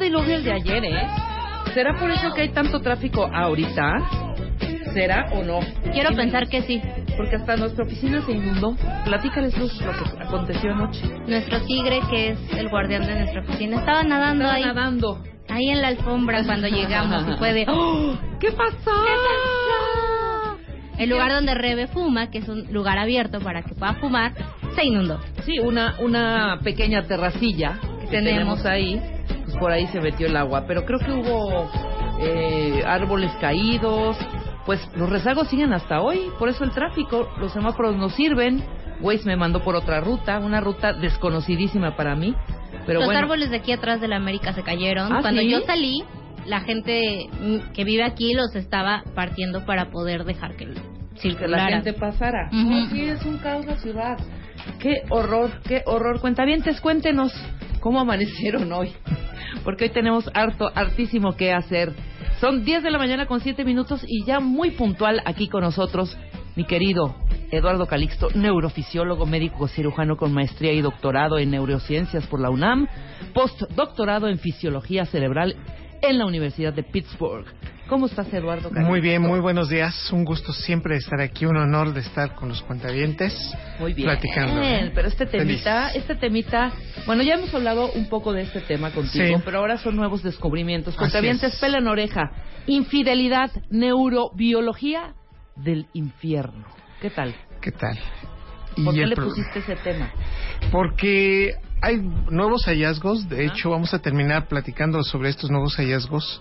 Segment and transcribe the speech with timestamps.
[0.00, 1.06] Qué diluvio el de ayer, ¿eh?
[1.74, 3.98] ¿Será por eso que hay tanto tráfico ahorita?
[4.94, 5.60] ¿Será o no?
[5.92, 6.80] Quiero pensar que sí.
[7.18, 8.74] Porque hasta nuestra oficina se inundó.
[9.04, 11.02] Platícales, Luz, lo que aconteció anoche.
[11.26, 14.64] Nuestro tigre, que es el guardián de nuestra oficina, estaba nadando Estaba ahí.
[14.64, 15.22] nadando.
[15.50, 17.66] Ahí en la alfombra cuando llegamos y fue de...
[17.68, 18.16] ¡Oh!
[18.40, 18.70] ¿Qué pasó?
[18.84, 20.58] ¿Qué pasó?
[20.98, 24.32] El lugar donde Rebe fuma, que es un lugar abierto para que pueda fumar,
[24.74, 25.20] se inundó.
[25.44, 28.62] Sí, una, una pequeña terracilla que Tenemos.
[28.62, 29.00] tenemos, ahí.
[29.50, 30.64] Pues por ahí se metió el agua.
[30.66, 31.68] Pero creo que hubo
[32.20, 34.16] eh, árboles caídos.
[34.64, 36.30] Pues los rezagos siguen hasta hoy.
[36.38, 38.62] Por eso el tráfico, los semáforos no sirven.
[39.00, 42.36] Waze me mandó por otra ruta, una ruta desconocidísima para mí.
[42.86, 45.12] Pero Los bueno, árboles de aquí atrás de la América se cayeron.
[45.12, 45.50] ¿Ah, Cuando sí?
[45.50, 46.04] yo salí,
[46.46, 47.28] la gente
[47.74, 50.68] que vive aquí los estaba partiendo para poder dejar que
[51.20, 52.48] que la gente pasara.
[52.50, 54.16] Sí, es un caos la ciudad.
[54.78, 56.20] Qué horror, qué horror.
[56.20, 57.32] Cuentavientes, cuéntenos
[57.80, 58.92] cómo amanecieron hoy.
[59.64, 61.92] Porque hoy tenemos harto, hartísimo que hacer.
[62.40, 66.16] Son 10 de la mañana con 7 minutos y ya muy puntual aquí con nosotros
[66.56, 67.14] mi querido
[67.50, 72.86] Eduardo Calixto, neurofisiólogo, médico cirujano con maestría y doctorado en neurociencias por la UNAM,
[73.34, 75.56] postdoctorado en fisiología cerebral
[76.00, 77.46] en la Universidad de Pittsburgh.
[77.90, 78.70] ¿Cómo estás, Eduardo?
[78.70, 80.12] Muy bien, muy buenos días.
[80.12, 83.34] Un gusto siempre estar aquí, un honor de estar con los cuentavientes.
[83.80, 84.06] Muy bien.
[84.06, 84.62] Platicando.
[84.62, 84.92] ¿eh?
[84.94, 85.96] Pero este temita, Feliz.
[85.96, 86.70] este temita,
[87.04, 89.42] bueno, ya hemos hablado un poco de este tema contigo, Sí.
[89.44, 90.94] pero ahora son nuevos descubrimientos.
[90.94, 91.60] Cuentavientes, es.
[91.60, 92.30] pela en oreja.
[92.66, 95.14] Infidelidad, neurobiología
[95.56, 96.66] del infierno.
[97.00, 97.34] ¿Qué tal?
[97.60, 97.98] ¿Qué tal?
[98.84, 100.12] ¿Por qué le pusiste ese tema?
[100.70, 101.96] Porque hay
[102.30, 103.28] nuevos hallazgos.
[103.28, 106.40] De hecho, vamos a terminar platicando sobre estos nuevos hallazgos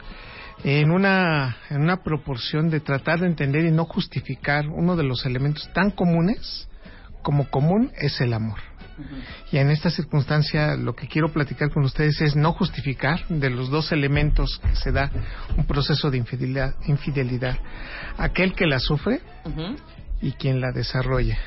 [0.64, 5.26] en una, en una proporción de tratar de entender y no justificar uno de los
[5.26, 6.68] elementos tan comunes
[7.22, 8.60] como común es el amor.
[9.52, 13.70] Y en esta circunstancia lo que quiero platicar con ustedes es no justificar de los
[13.70, 15.10] dos elementos que se da
[15.56, 17.58] un proceso de infidelidad, infidelidad.
[18.18, 19.22] Aquel que la sufre
[20.22, 21.38] y quien la desarrolla.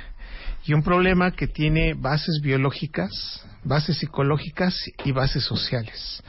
[0.64, 4.74] Y un problema que tiene bases biológicas, bases psicológicas
[5.04, 6.22] y bases sociales.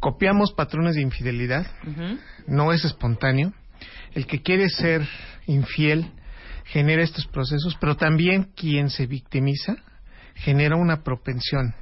[0.00, 1.66] Copiamos patrones de infidelidad,
[2.46, 3.52] no es espontáneo.
[4.12, 5.06] El que quiere ser
[5.46, 6.10] infiel
[6.64, 9.76] genera estos procesos, pero también quien se victimiza
[10.36, 11.74] genera una propensión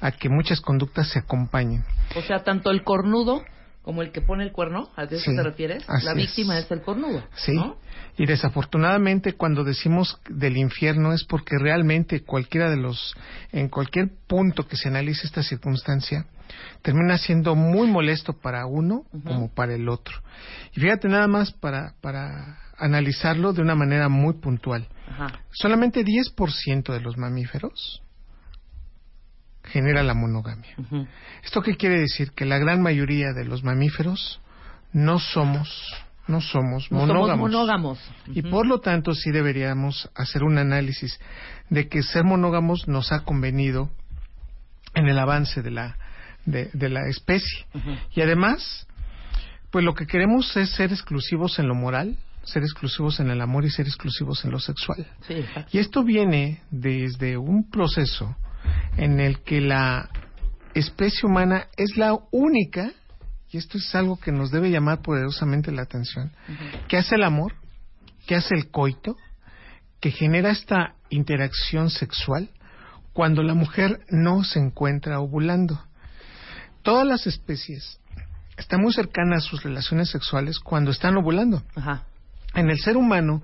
[0.00, 1.84] a que muchas conductas se acompañen.
[2.16, 3.42] O sea, tanto el cornudo
[3.82, 5.84] como el que pone el cuerno, ¿a eso Sí, te refieres?
[6.02, 6.16] La es.
[6.16, 7.22] víctima es el cornudo.
[7.36, 7.52] Sí.
[7.52, 7.76] ¿no?
[8.16, 13.14] Y desafortunadamente cuando decimos del infierno es porque realmente cualquiera de los,
[13.52, 16.26] en cualquier punto que se analice esta circunstancia,
[16.82, 20.16] termina siendo muy molesto para uno como para el otro.
[20.74, 24.88] Y fíjate nada más para, para analizarlo de una manera muy puntual.
[25.08, 25.40] Ajá.
[25.52, 28.02] Solamente 10% de los mamíferos
[29.64, 30.76] genera la monogamia.
[31.42, 32.32] ¿Esto qué quiere decir?
[32.32, 34.40] Que la gran mayoría de los mamíferos
[34.92, 35.68] no somos,
[36.28, 37.98] no somos No somos monógamos.
[38.26, 41.18] Y por lo tanto sí deberíamos hacer un análisis
[41.70, 43.90] de que ser monógamos nos ha convenido
[44.94, 45.96] en el avance de la,
[46.46, 47.66] de, de la especie.
[48.14, 48.86] Y además,
[49.70, 53.64] pues lo que queremos es ser exclusivos en lo moral, ser exclusivos en el amor
[53.64, 55.06] y ser exclusivos en lo sexual.
[55.26, 55.44] Sí.
[55.72, 58.36] Y esto viene desde un proceso
[58.96, 60.08] en el que la
[60.74, 62.92] especie humana es la única,
[63.50, 66.32] y esto es algo que nos debe llamar poderosamente la atención,
[66.88, 67.54] que hace el amor,
[68.26, 69.16] que hace el coito,
[70.00, 72.50] que genera esta interacción sexual
[73.12, 75.80] cuando la mujer no se encuentra ovulando.
[76.84, 77.98] Todas las especies
[78.58, 81.62] están muy cercanas a sus relaciones sexuales cuando están ovulando.
[81.74, 82.04] Ajá.
[82.54, 83.42] En el ser humano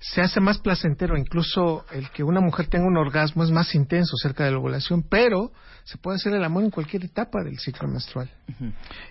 [0.00, 4.16] se hace más placentero, incluso el que una mujer tenga un orgasmo es más intenso
[4.16, 5.52] cerca de la ovulación, pero
[5.84, 8.30] se puede hacer el amor en cualquier etapa del ciclo menstrual.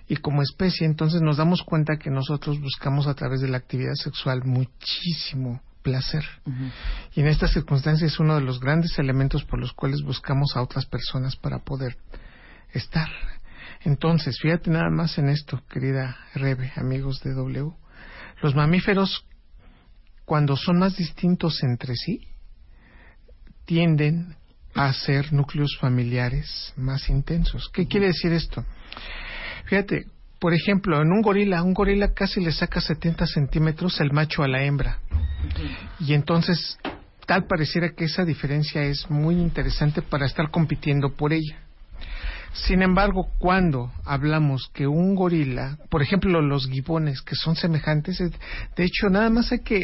[0.08, 3.94] Y como especie, entonces nos damos cuenta que nosotros buscamos a través de la actividad
[3.94, 6.24] sexual muchísimo placer.
[7.14, 10.62] Y en estas circunstancias es uno de los grandes elementos por los cuales buscamos a
[10.62, 11.96] otras personas para poder
[12.74, 13.08] estar.
[13.82, 17.72] Entonces, fíjate nada más en esto, querida Rebe, amigos de W.
[18.42, 19.26] Los mamíferos
[20.30, 22.20] cuando son más distintos entre sí,
[23.64, 24.36] tienden
[24.76, 27.68] a ser núcleos familiares más intensos.
[27.72, 28.64] ¿Qué quiere decir esto?
[29.64, 30.06] Fíjate,
[30.38, 34.46] por ejemplo, en un gorila, un gorila casi le saca 70 centímetros el macho a
[34.46, 35.00] la hembra.
[35.98, 36.78] Y entonces,
[37.26, 41.58] tal pareciera que esa diferencia es muy interesante para estar compitiendo por ella.
[42.52, 48.84] Sin embargo, cuando hablamos que un gorila, por ejemplo los gibones, que son semejantes, de
[48.84, 49.80] hecho nada más hay que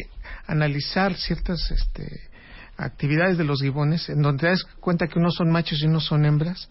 [0.47, 2.29] analizar ciertas este,
[2.77, 6.07] actividades de los gibones, en donde te das cuenta que unos son machos y unos
[6.07, 6.69] son hembras,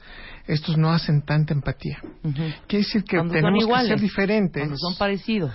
[0.47, 2.00] estos no hacen tanta empatía.
[2.68, 4.62] Quiere decir que tenemos que ser diferentes.
[4.62, 5.51] Cuando son parecidos.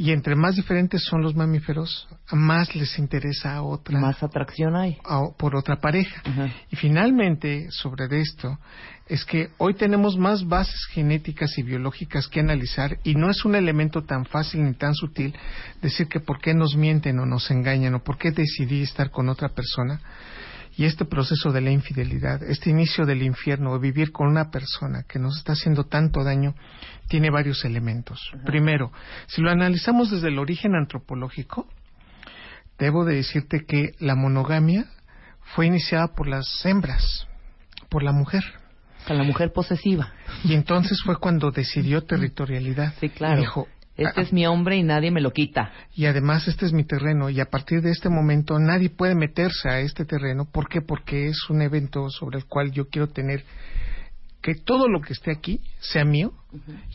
[0.00, 4.00] Y entre más diferentes son los mamíferos, más les interesa a otra.
[4.00, 4.96] Más atracción hay.
[5.36, 6.22] por otra pareja.
[6.70, 8.58] Y finalmente, sobre esto,
[9.08, 13.56] es que hoy tenemos más bases genéticas y biológicas que analizar y no es un
[13.56, 15.34] elemento tan fácil ni tan sutil
[15.82, 19.28] decir que por qué nos mienten o nos engañan o por qué decidí estar con
[19.28, 20.00] otra persona.
[20.80, 25.02] Y este proceso de la infidelidad, este inicio del infierno, o vivir con una persona
[25.06, 26.54] que nos está haciendo tanto daño,
[27.06, 28.32] tiene varios elementos.
[28.46, 28.90] Primero,
[29.26, 31.68] si lo analizamos desde el origen antropológico,
[32.78, 34.86] debo de decirte que la monogamia
[35.54, 37.26] fue iniciada por las hembras,
[37.90, 38.42] por la mujer
[39.06, 40.14] a la mujer posesiva.
[40.44, 42.94] Y entonces fue cuando decidió territorialidad.
[43.00, 43.38] Sí, claro.
[43.38, 43.68] Dijo,
[44.00, 45.72] este es mi hombre y nadie me lo quita.
[45.94, 49.68] Y además este es mi terreno y a partir de este momento nadie puede meterse
[49.68, 50.46] a este terreno.
[50.50, 50.80] ¿Por qué?
[50.80, 53.44] Porque es un evento sobre el cual yo quiero tener
[54.40, 56.32] que todo lo que esté aquí sea mío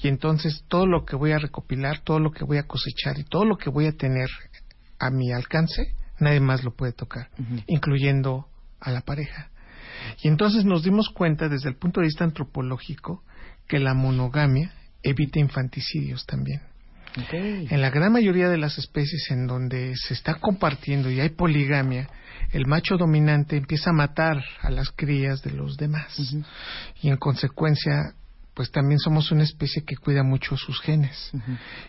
[0.02, 3.24] y entonces todo lo que voy a recopilar, todo lo que voy a cosechar y
[3.24, 4.28] todo lo que voy a tener
[5.00, 7.30] a mi alcance, nadie más lo puede tocar,
[7.68, 8.48] incluyendo
[8.80, 9.51] a la pareja.
[10.24, 13.24] Y entonces nos dimos cuenta desde el punto de vista antropológico
[13.68, 14.74] que la monogamia
[15.04, 16.62] evita infanticidios también.
[17.32, 22.10] En la gran mayoría de las especies en donde se está compartiendo y hay poligamia,
[22.52, 26.18] el macho dominante empieza a matar a las crías de los demás.
[27.02, 28.14] Y en consecuencia,
[28.54, 31.32] pues también somos una especie que cuida mucho sus genes.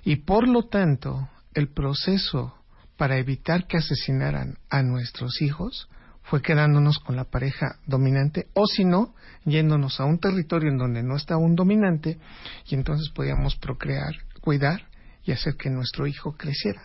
[0.05, 2.55] Y por lo tanto, el proceso
[2.97, 5.89] para evitar que asesinaran a nuestros hijos
[6.23, 9.15] fue quedándonos con la pareja dominante o si no,
[9.45, 12.19] yéndonos a un territorio en donde no está un dominante
[12.67, 14.89] y entonces podíamos procrear, cuidar
[15.27, 16.83] y hacer que nuestro hijo creciera.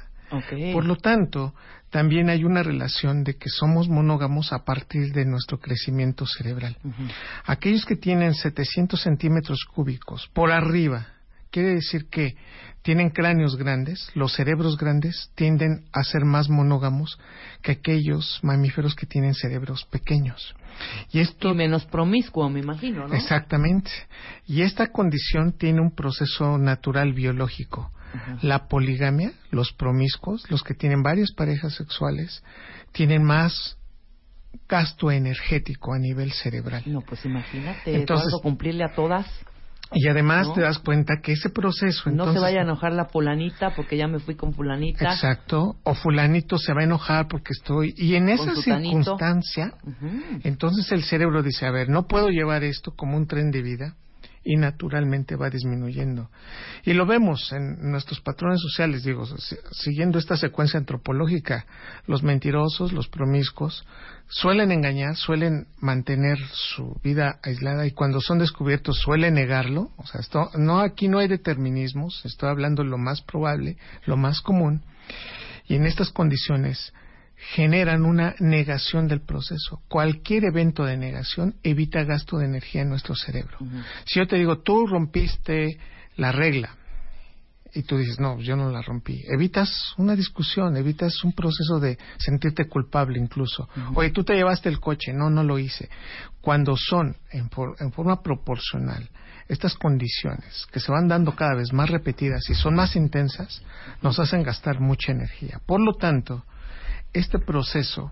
[0.74, 1.54] Por lo tanto,
[1.90, 6.78] también hay una relación de que somos monógamos a partir de nuestro crecimiento cerebral.
[7.46, 11.08] Aquellos que tienen 700 centímetros cúbicos por arriba,
[11.52, 12.36] quiere decir que
[12.82, 17.20] tienen cráneos grandes, los cerebros grandes tienden a ser más monógamos
[17.62, 20.56] que aquellos mamíferos que tienen cerebros pequeños.
[21.12, 23.14] Y esto menos promiscuo, me imagino, ¿no?
[23.14, 23.92] Exactamente.
[24.48, 27.92] Y esta condición tiene un proceso natural biológico.
[28.42, 32.44] La poligamia, los promiscuos, los que tienen varias parejas sexuales,
[32.92, 33.78] tienen más
[34.68, 36.84] gasto energético a nivel cerebral.
[36.86, 39.28] No, pues imagínate, Entonces, cumplirle a todas.
[39.94, 42.10] Y además te das cuenta que ese proceso...
[42.12, 45.12] No se vaya a enojar la fulanita porque ya me fui con fulanita.
[45.12, 45.76] Exacto.
[45.84, 47.94] O fulanito se va a enojar porque estoy...
[47.98, 49.74] Y en esa circunstancia,
[50.44, 53.96] entonces el cerebro dice, a ver, no puedo llevar esto como un tren de vida
[54.44, 56.30] y naturalmente va disminuyendo.
[56.84, 59.26] Y lo vemos en nuestros patrones sociales, digo,
[59.72, 61.66] siguiendo esta secuencia antropológica,
[62.08, 63.86] los mentirosos, los promiscuos,
[64.28, 69.92] suelen engañar, suelen mantener su vida aislada y cuando son descubiertos suelen negarlo.
[69.98, 74.42] O sea, esto, no, aquí no hay determinismos, estoy hablando lo más probable, lo más
[74.42, 74.82] común.
[75.68, 76.94] Y en estas condiciones,
[77.54, 79.82] generan una negación del proceso.
[79.88, 83.58] Cualquier evento de negación evita gasto de energía en nuestro cerebro.
[84.06, 85.78] Si yo te digo, tú rompiste
[86.18, 86.78] la regla,
[87.74, 89.24] y tú dices, no, yo no la rompí.
[89.28, 93.70] Evitas una discusión, evitas un proceso de sentirte culpable incluso.
[93.96, 95.90] Oye, tú te llevaste el coche, no, no lo hice.
[96.42, 99.10] Cuando son en, en, forma proporcional
[99.48, 103.62] estas condiciones que se van dando cada vez más repetidas y son más intensas,
[104.02, 105.62] nos hacen gastar mucha energía.
[105.66, 106.46] Por lo tanto,
[107.14, 108.12] este proceso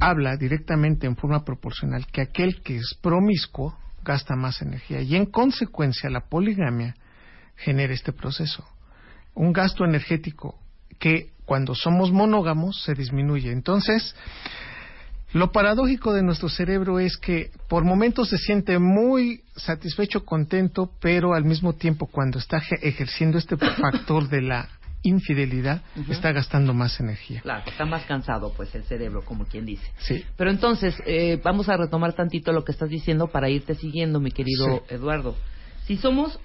[0.00, 5.26] habla directamente en forma proporcional que aquel que es promiscuo gasta más energía y en
[5.26, 6.96] consecuencia la poligamia
[7.56, 8.66] genera este proceso.
[9.34, 10.58] Un gasto energético
[10.98, 13.50] que cuando somos monógamos se disminuye.
[13.50, 14.14] Entonces,
[15.32, 21.34] lo paradójico de nuestro cerebro es que por momentos se siente muy satisfecho, contento, pero
[21.34, 24.68] al mismo tiempo cuando está ejerciendo este factor de la
[25.02, 27.40] infidelidad, está gastando más energía.
[27.40, 29.86] Claro, está más cansado, pues, el cerebro, como quien dice.
[29.98, 30.24] Sí.
[30.36, 34.30] Pero entonces, eh, vamos a retomar tantito lo que estás diciendo para irte siguiendo, mi
[34.30, 35.36] querido Eduardo.
[35.86, 36.38] Si somos,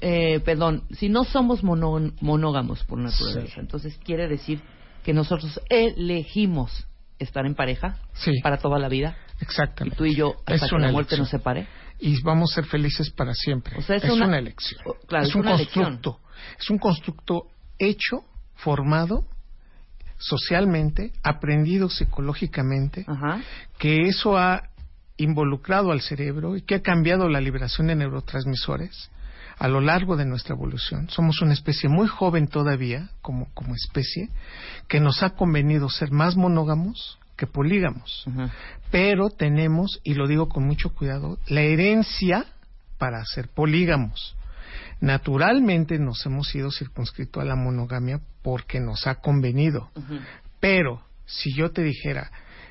[0.00, 4.62] eh, perdón, si no somos monógamos por naturaleza, entonces quiere decir
[5.02, 6.86] que nosotros elegimos
[7.18, 8.40] estar en pareja sí.
[8.42, 9.16] para toda la vida.
[9.40, 9.96] Exactamente.
[9.96, 11.66] Y tú y yo hasta que la muerte nos separe.
[11.98, 13.76] Y vamos a ser felices para siempre.
[13.76, 14.80] O sea, es, una, elección.
[15.06, 16.20] Claro, es, un constructo.
[16.58, 17.46] Es un constructo
[17.80, 19.24] hecho, formado
[20.18, 23.06] socialmente, aprendido psicológicamente,
[23.78, 24.68] que eso ha
[25.16, 29.10] involucrado al cerebro y que ha cambiado la liberación de neurotransmisores
[29.58, 31.08] a lo largo de nuestra evolución.
[31.10, 34.30] Somos una especie muy joven todavía, como, como especie,
[34.88, 38.26] que nos ha convenido ser más monógamos que polígamos.
[38.90, 42.46] Pero tenemos, y lo digo con mucho cuidado, la herencia
[42.98, 44.34] para ser polígamos.
[45.00, 49.90] Naturalmente nos hemos ido circunscrito a la monogamia porque nos ha convenido.
[50.60, 52.30] Pero si yo te dijera,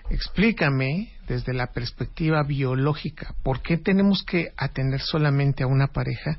[0.10, 6.38] explícame desde la perspectiva biológica por qué tenemos que atender solamente a una pareja,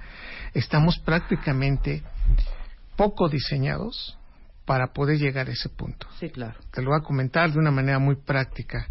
[0.54, 2.02] estamos prácticamente
[2.96, 4.18] poco diseñados
[4.64, 6.06] para poder llegar a ese punto.
[6.20, 6.60] Sí, claro.
[6.70, 8.88] Te lo voy a comentar de una manera muy práctica.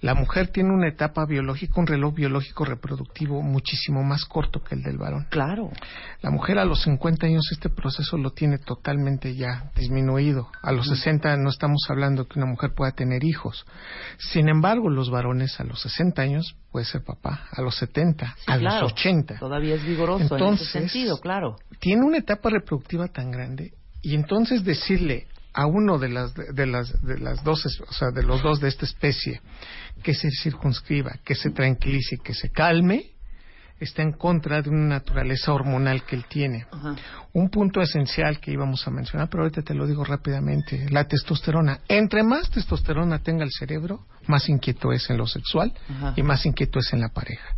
[0.00, 4.82] La mujer tiene una etapa biológica, un reloj biológico reproductivo muchísimo más corto que el
[4.82, 5.26] del varón.
[5.30, 5.70] Claro.
[6.20, 10.48] La mujer a los 50 años este proceso lo tiene totalmente ya disminuido.
[10.62, 13.66] A los 60 no estamos hablando que una mujer pueda tener hijos.
[14.18, 18.56] Sin embargo, los varones a los 60 años puede ser papá, a los 70, a
[18.58, 19.38] los 80.
[19.38, 21.56] Todavía es vigoroso entonces, en ese sentido, claro.
[21.80, 23.72] Tiene una etapa reproductiva tan grande
[24.02, 25.26] y entonces decirle
[25.56, 28.68] a uno de las de las de las dos o sea de los dos de
[28.68, 29.40] esta especie
[30.02, 33.16] que se circunscriba que se tranquilice que se calme
[33.80, 36.66] está en contra de una naturaleza hormonal que él tiene.
[37.32, 41.80] Un punto esencial que íbamos a mencionar, pero ahorita te lo digo rápidamente, la testosterona.
[41.88, 45.72] Entre más testosterona tenga el cerebro, más inquieto es en lo sexual
[46.16, 47.54] y más inquieto es en la pareja.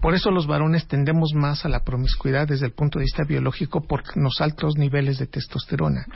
[0.00, 3.86] Por eso los varones tendemos más a la promiscuidad desde el punto de vista biológico
[3.86, 6.06] por los altos niveles de testosterona.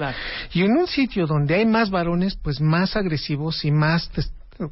[0.52, 4.10] Y en un sitio donde hay más varones, pues más agresivos y más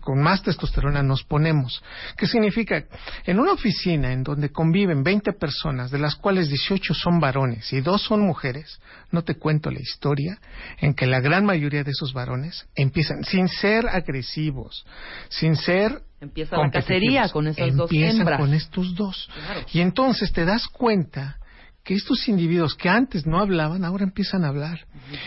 [0.01, 1.83] con más testosterona nos ponemos.
[2.17, 2.85] ¿Qué significa?
[3.25, 7.81] En una oficina en donde conviven 20 personas, de las cuales 18 son varones y
[7.81, 8.81] dos son mujeres,
[9.11, 10.39] no te cuento la historia
[10.79, 14.87] en que la gran mayoría de esos varones empiezan sin ser agresivos,
[15.29, 18.39] sin ser Empieza la cacería con esas dos hembras.
[18.39, 19.29] con estos dos.
[19.73, 21.37] Y entonces te das cuenta
[21.83, 24.87] que estos individuos que antes no hablaban, ahora empiezan a hablar.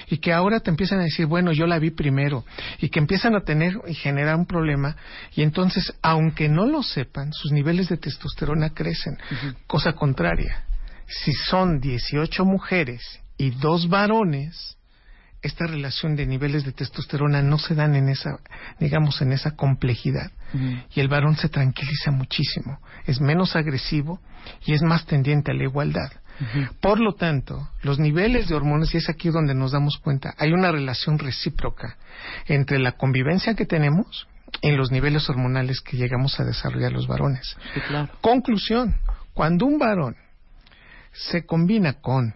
[0.10, 2.46] Y que ahora te empiezan a decir, bueno, yo la vi primero.
[2.80, 4.96] Y que empiezan a tener y generar un problema.
[5.36, 9.18] Y entonces, aunque no lo sepan, sus niveles de testosterona crecen.
[9.68, 10.64] Cosa contraria.
[11.08, 13.02] Si son 18 mujeres
[13.38, 14.78] y dos varones,
[15.46, 18.40] esta relación de niveles de testosterona no se dan en esa,
[18.80, 20.32] digamos, en esa complejidad.
[20.94, 24.20] Y el varón se tranquiliza muchísimo, es menos agresivo
[24.66, 26.12] y es más tendiente a la igualdad.
[26.82, 30.52] Por lo tanto, los niveles de hormonas, y es aquí donde nos damos cuenta, hay
[30.52, 31.98] una relación recíproca
[32.48, 34.28] entre la convivencia que tenemos
[34.62, 37.56] y los niveles hormonales que llegamos a desarrollar los varones.
[38.22, 38.96] Conclusión,
[39.34, 40.16] cuando un varón
[41.12, 42.34] se combina con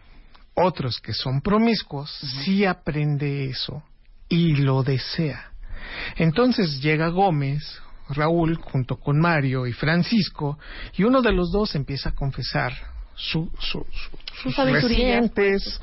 [0.64, 2.12] otros que son promiscuos,
[2.44, 3.84] sí aprende eso
[4.28, 5.52] y lo desea.
[6.16, 10.58] Entonces llega Gómez, Raúl, junto con Mario y Francisco,
[10.98, 12.74] y uno de los dos empieza a confesar
[13.16, 13.50] sus
[14.56, 15.80] recientes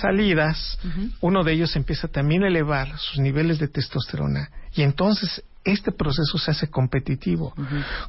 [0.00, 0.78] salidas,
[1.20, 4.50] uno de ellos empieza también a elevar sus niveles de testosterona.
[4.74, 7.52] Y entonces este proceso se hace competitivo.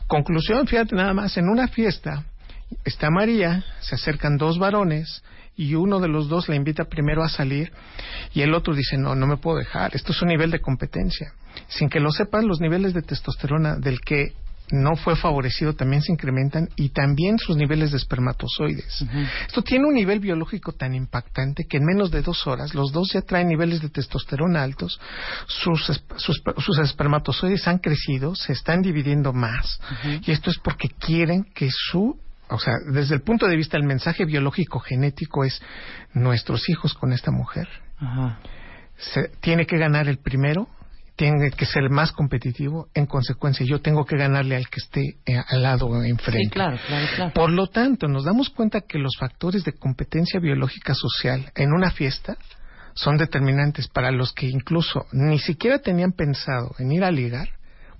[0.05, 2.23] Conclusión, fíjate nada más, en una fiesta
[2.83, 5.23] está María, se acercan dos varones
[5.57, 7.73] y uno de los dos la invita primero a salir
[8.33, 11.33] y el otro dice, no, no me puedo dejar, esto es un nivel de competencia.
[11.67, 14.33] Sin que lo sepan, los niveles de testosterona del que
[14.69, 19.05] no fue favorecido también se incrementan y también sus niveles de espermatozoides.
[19.47, 23.13] Esto tiene un nivel biológico tan impactante que en menos de dos horas los dos
[23.13, 24.99] ya traen niveles de testosterona altos,
[25.47, 29.79] sus, sus, espermatozoides han crecido, se están dividiendo más
[30.25, 33.85] y esto es porque quieren que su o sea, desde el punto de vista del
[33.85, 35.61] mensaje biológico genético es
[36.13, 37.67] nuestros hijos con esta mujer.
[38.97, 40.67] Se, tiene que ganar el primero
[41.17, 45.41] tiene que ser más competitivo, en consecuencia yo tengo que ganarle al que esté eh,
[45.47, 46.43] al lado enfrente.
[46.43, 47.33] Sí, claro, claro, claro.
[47.33, 51.89] Por lo tanto, nos damos cuenta que los factores de competencia biológica social en una
[51.89, 52.37] fiesta
[52.93, 57.49] son determinantes para los que incluso ni siquiera tenían pensado en ir a ligar,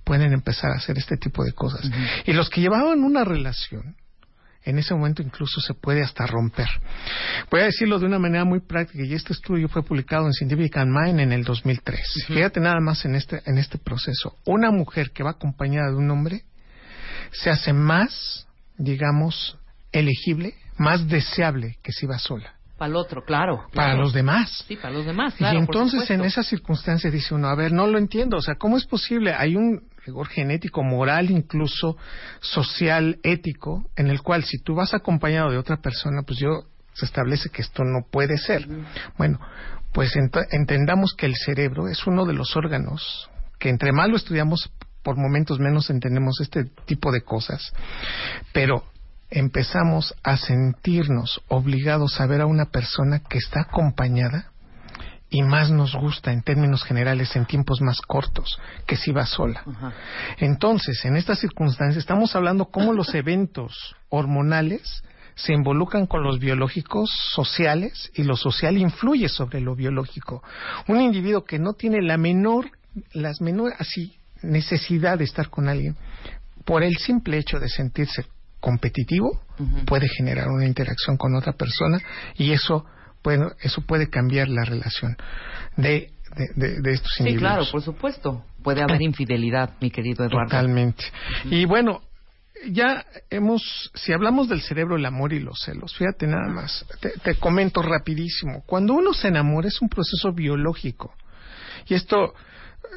[0.04, 1.90] pueden empezar a hacer este tipo de cosas.
[2.24, 3.96] Y los que llevaban una relación,
[4.68, 6.68] en ese momento incluso se puede hasta romper.
[7.50, 10.76] Voy a decirlo de una manera muy práctica y este estudio fue publicado en Scientific
[10.76, 12.26] Mind en el 2003.
[12.26, 14.36] Fíjate nada más en este, en este proceso.
[14.44, 16.42] Una mujer que va acompañada de un hombre
[17.32, 18.46] se hace más,
[18.76, 19.58] digamos,
[19.92, 22.54] elegible, más deseable que si va sola.
[22.76, 23.66] Para el otro, claro.
[23.74, 24.64] Para los demás.
[24.68, 25.58] Sí, para los demás, claro.
[25.58, 26.26] y por entonces en supuesto.
[26.26, 29.34] esas circunstancias dice uno, a ver, no lo entiendo, o sea, ¿cómo es posible?
[29.34, 31.96] Hay un rigor genético, moral, incluso
[32.40, 37.04] social, ético, en el cual si tú vas acompañado de otra persona, pues yo se
[37.04, 38.66] establece que esto no puede ser.
[39.18, 39.38] Bueno,
[39.92, 44.16] pues ent- entendamos que el cerebro es uno de los órganos que entre más lo
[44.16, 44.70] estudiamos,
[45.02, 47.72] por momentos menos entendemos este tipo de cosas,
[48.52, 48.84] pero
[49.30, 54.52] empezamos a sentirnos obligados a ver a una persona que está acompañada
[55.30, 59.62] y más nos gusta en términos generales en tiempos más cortos que si va sola.
[59.66, 59.92] Ajá.
[60.38, 65.02] Entonces, en estas circunstancias estamos hablando cómo los eventos hormonales
[65.34, 70.42] se involucran con los biológicos sociales y lo social influye sobre lo biológico.
[70.88, 72.70] Un individuo que no tiene la menor,
[73.12, 75.96] las menor así necesidad de estar con alguien
[76.64, 78.26] por el simple hecho de sentirse
[78.60, 79.40] competitivo
[79.86, 81.98] puede generar una interacción con otra persona
[82.36, 82.84] y eso
[83.22, 85.16] bueno, eso puede cambiar la relación
[85.76, 87.52] de, de, de- de estos Sí, individuos.
[87.52, 88.44] claro, por supuesto.
[88.62, 90.50] Puede haber infidelidad, mi querido Eduardo.
[90.50, 91.04] Totalmente.
[91.44, 92.02] Y bueno,
[92.70, 97.10] ya hemos, si hablamos del cerebro, el amor y los celos, fíjate nada más, te,
[97.22, 98.62] te comento rapidísimo.
[98.66, 101.14] Cuando uno se enamora es un proceso biológico.
[101.86, 102.34] Y esto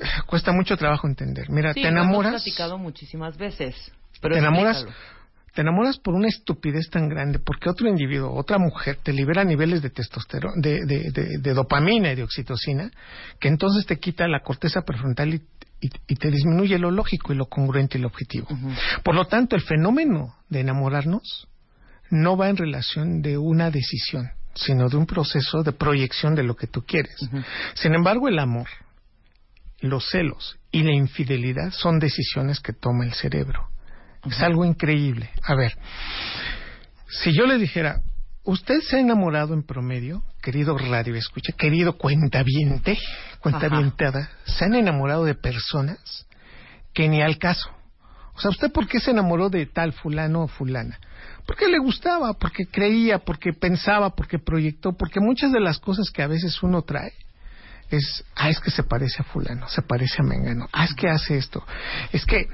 [0.01, 1.49] eh, cuesta mucho trabajo entender.
[1.49, 3.75] Mira, Sí, te lo hemos enamoras, platicado muchísimas veces.
[4.19, 5.20] Pero te enamoras, explícalo.
[5.53, 9.81] Te enamoras por una estupidez tan grande, porque otro individuo, otra mujer, te libera niveles
[9.81, 12.89] de testosterona, de, de, de- de dopamina y de oxitocina,
[13.39, 15.41] que entonces te quita la corteza prefrontal y,
[15.81, 18.47] y- y te disminuye lo lógico y lo congruente y lo objetivo.
[19.03, 21.47] Por lo tanto, el fenómeno de enamorarnos
[22.09, 26.55] no va en relación de una decisión, sino de un proceso de proyección de lo
[26.55, 27.15] que tú quieres.
[27.73, 28.67] Sin embargo, el amor,
[29.81, 33.67] los celos y la infidelidad son decisiones que toma el cerebro.
[34.25, 35.29] Es algo increíble.
[35.43, 35.77] A ver,
[37.07, 38.01] si yo le dijera,
[38.43, 42.97] usted se ha enamorado en promedio, querido radio escucha, querido cuentaviente,
[43.39, 46.27] cuentavientada, se han enamorado de personas
[46.93, 47.69] que ni al caso.
[48.33, 50.99] O sea, ¿usted por qué se enamoró de tal fulano o fulana?
[51.45, 56.21] Porque le gustaba, porque creía, porque pensaba, porque proyectó, porque muchas de las cosas que
[56.21, 57.13] a veces uno trae
[57.89, 61.09] es, ah, es que se parece a fulano, se parece a Mengano, ah, es que
[61.09, 61.63] hace esto,
[62.13, 62.47] es que,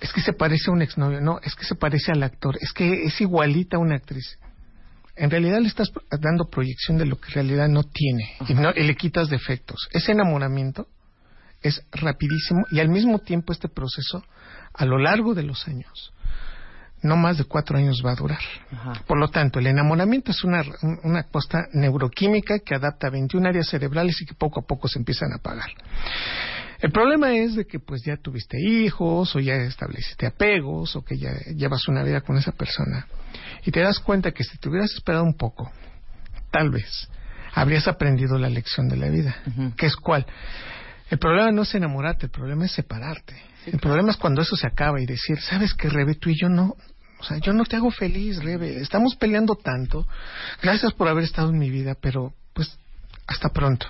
[0.00, 2.72] es que se parece a un exnovio, no, es que se parece al actor, es
[2.72, 4.38] que es igualita a una actriz.
[5.16, 8.70] En realidad le estás dando proyección de lo que en realidad no tiene y, no,
[8.74, 9.88] y le quitas defectos.
[9.92, 10.86] Ese enamoramiento
[11.62, 14.24] es rapidísimo y al mismo tiempo este proceso,
[14.72, 16.12] a lo largo de los años,
[17.02, 18.40] no más de cuatro años va a durar.
[18.72, 18.92] Ajá.
[19.06, 23.68] Por lo tanto, el enamoramiento es una, un- una cosa neuroquímica que adapta 21 áreas
[23.68, 25.70] cerebrales y que poco a poco se empiezan a apagar.
[26.80, 31.18] El problema es de que pues ya tuviste hijos o ya estableciste apegos o que
[31.18, 33.06] ya llevas una vida con esa persona
[33.64, 35.70] y te das cuenta que si te hubieras esperado un poco,
[36.50, 37.08] tal vez
[37.52, 39.74] habrías aprendido la lección de la vida, Ujú.
[39.76, 40.24] que es cuál.
[41.10, 43.34] El problema no es enamorarte, el problema es separarte.
[43.66, 46.14] el problema es cuando eso se acaba y decir, ¿sabes qué, Rebe?
[46.14, 46.76] Tú y yo no,
[47.18, 48.80] o sea, yo no te hago feliz, Rebe.
[48.80, 50.06] Estamos peleando tanto.
[50.62, 52.78] Gracias por haber estado en mi vida, pero pues
[53.26, 53.86] hasta pronto.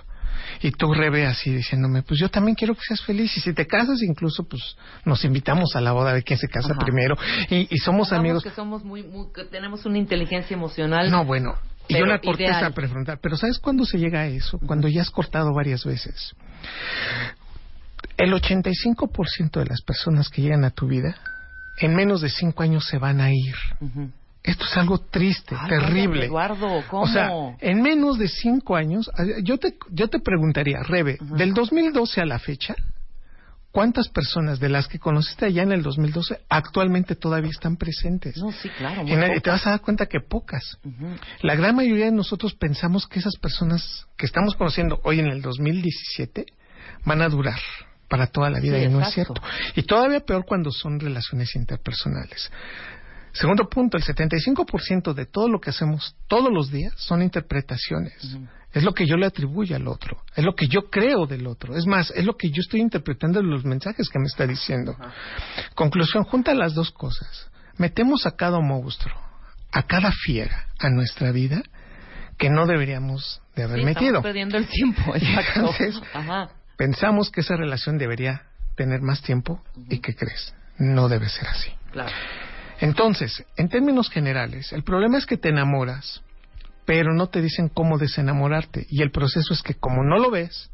[0.63, 3.35] Y tú, Rebe, así diciéndome, pues yo también quiero que seas feliz.
[3.37, 6.73] Y si te casas, incluso, pues nos invitamos a la boda de quién se casa
[6.73, 6.81] Ajá.
[6.85, 7.17] primero.
[7.49, 8.43] Y, y somos Digamos amigos.
[8.45, 11.11] que somos muy, muy- que tenemos una inteligencia emocional.
[11.11, 11.55] No, bueno.
[11.89, 12.73] Y Pero una corteza ideal.
[12.75, 13.19] prefrontal.
[13.23, 14.59] Pero ¿sabes cuándo se llega a eso?
[14.67, 16.35] Cuando ya has cortado varias veces.
[18.17, 21.17] El 85% de las personas que llegan a tu vida,
[21.79, 23.55] en menos de 5 años se van a ir.
[23.81, 24.11] Ujú.
[24.43, 26.27] Esto es algo triste, Ay, terrible.
[26.27, 27.03] Eduardo, ¿cómo?
[27.03, 29.11] O sea, en menos de 5 años,
[29.43, 32.75] yo te, yo te preguntaría, Rebe, del 2012 a la fecha,
[33.71, 38.39] ¿cuántas personas de las que conociste allá en el 2012 actualmente todavía están presentes?
[38.39, 39.05] No, sí, claro.
[39.05, 39.43] muy pocas.
[39.43, 40.79] te vas a dar cuenta que pocas.
[40.85, 41.17] Ujú.
[41.43, 45.43] La gran mayoría de nosotros pensamos que esas personas que estamos conociendo hoy en el
[45.43, 46.47] 2017
[47.05, 47.61] van a durar
[48.09, 49.41] para toda la vida Sí, y no es cierto.
[49.77, 52.51] Y todavía peor cuando son relaciones interpersonales.
[53.33, 58.37] Segundo punto, el 75% de todo lo que hacemos todos los días son interpretaciones.
[58.73, 61.77] Es lo que yo le atribuyo al otro, es lo que yo creo del otro.
[61.77, 64.97] Es más, es lo que yo estoy interpretando de los mensajes que me está diciendo.
[65.75, 67.51] Conclusión, junta las dos cosas.
[67.79, 69.17] Metemos a cada monstruo,
[69.73, 71.63] a cada fiera, a nuestra vida
[72.39, 74.07] que no deberíamos de haber Sí, metido.
[74.07, 75.61] Estamos perdiendo el tiempo, exacto.
[75.61, 76.51] Entonces, Ajá.
[76.81, 80.55] Pensamos que esa relación debería tener más tiempo y ¿qué crees?
[80.79, 81.71] No debe ser así.
[81.93, 82.11] Claro.
[82.81, 86.23] Entonces, en términos generales, el problema es que te enamoras,
[86.87, 88.87] pero no te dicen cómo desenamorarte.
[88.89, 90.71] Y el proceso es que como no lo ves,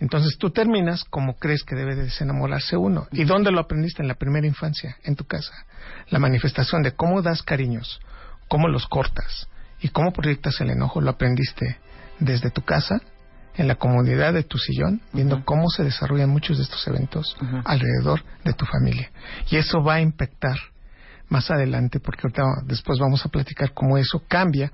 [0.00, 3.06] entonces tú terminas como crees que debe de desenamorarse uno.
[3.12, 4.02] ¿Y dónde lo aprendiste?
[4.02, 5.52] En la primera infancia, en tu casa.
[6.08, 8.00] La manifestación de cómo das cariños,
[8.48, 9.48] cómo los cortas
[9.80, 11.78] y cómo proyectas el enojo, lo aprendiste
[12.18, 13.00] desde tu casa,
[13.56, 18.24] en la comodidad de tu sillón, viendo cómo se desarrollan muchos de estos eventos alrededor
[18.44, 19.12] de tu familia.
[19.48, 20.56] Y eso va a impactar
[21.28, 24.70] más adelante, porque ahorita después vamos a platicar cómo eso cambia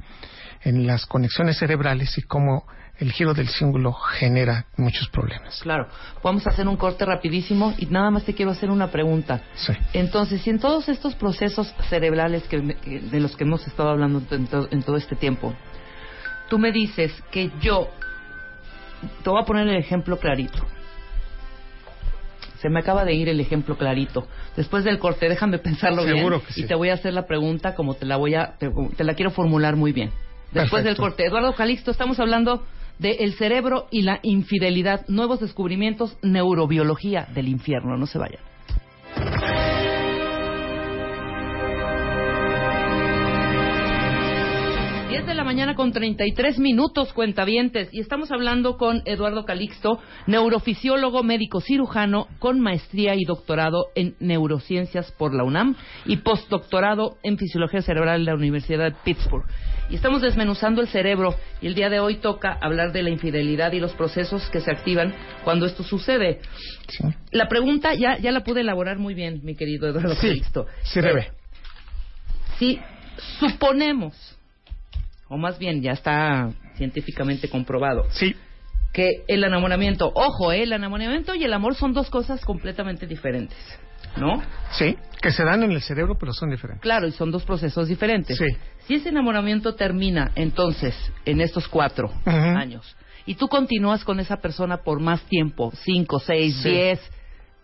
[0.63, 2.67] en las conexiones cerebrales y cómo
[2.99, 5.59] el giro del símbolo genera muchos problemas.
[5.63, 5.89] Claro.
[6.23, 9.41] Vamos a hacer un corte rapidísimo y nada más te quiero hacer una pregunta.
[9.55, 9.73] Sí.
[9.95, 14.47] Entonces, si en todos estos procesos cerebrales que, de los que hemos estado hablando en,
[14.49, 15.55] to- en todo este tiempo,
[16.51, 17.89] tú me dices que yo,
[19.25, 20.63] te voy a poner el ejemplo clarito.
[22.61, 24.27] Se me acaba de ir el ejemplo clarito.
[24.57, 26.63] Después del corte, déjame pensarlo Seguro bien que sí.
[26.63, 29.15] y te voy a hacer la pregunta como te la voy a, te, te la
[29.15, 30.11] quiero formular muy bien.
[30.53, 32.65] Después del corte, Eduardo Calixto, estamos hablando
[32.99, 37.97] de el cerebro y la infidelidad, nuevos descubrimientos, neurobiología del infierno.
[37.97, 38.41] No se vayan.
[45.61, 47.91] Mañana con 33 minutos, cuentavientes.
[47.93, 55.13] Y estamos hablando con Eduardo Calixto, neurofisiólogo, médico cirujano, con maestría y doctorado en neurociencias
[55.13, 59.45] por la UNAM y postdoctorado en fisiología cerebral en la Universidad de Pittsburgh.
[59.91, 63.73] Y estamos desmenuzando el cerebro y el día de hoy toca hablar de la infidelidad
[63.73, 65.13] y los procesos que se activan
[65.45, 66.41] cuando esto sucede.
[66.89, 70.65] Sí, La pregunta ya, ya la pude elaborar muy bien, mi querido Eduardo sí, Calixto.
[70.85, 71.33] sí, Rebe.
[72.59, 72.81] Si
[73.39, 74.40] suponemos,
[75.31, 78.35] o más bien ya está científicamente comprobado, Sí,
[78.93, 83.57] que el enamoramiento, ojo, eh, el enamoramiento y el amor son dos cosas completamente diferentes,
[84.17, 84.43] ¿no?
[84.73, 86.83] sí, que se dan en el cerebro, pero son diferentes.
[86.83, 88.37] Claro, y son dos procesos diferentes.
[88.37, 88.45] Sí.
[88.87, 94.79] Si ese enamoramiento termina entonces en estos cuatro años y tú continúas con esa persona
[94.79, 96.71] por más tiempo, cinco, seis, Sí.
[96.71, 97.01] diez,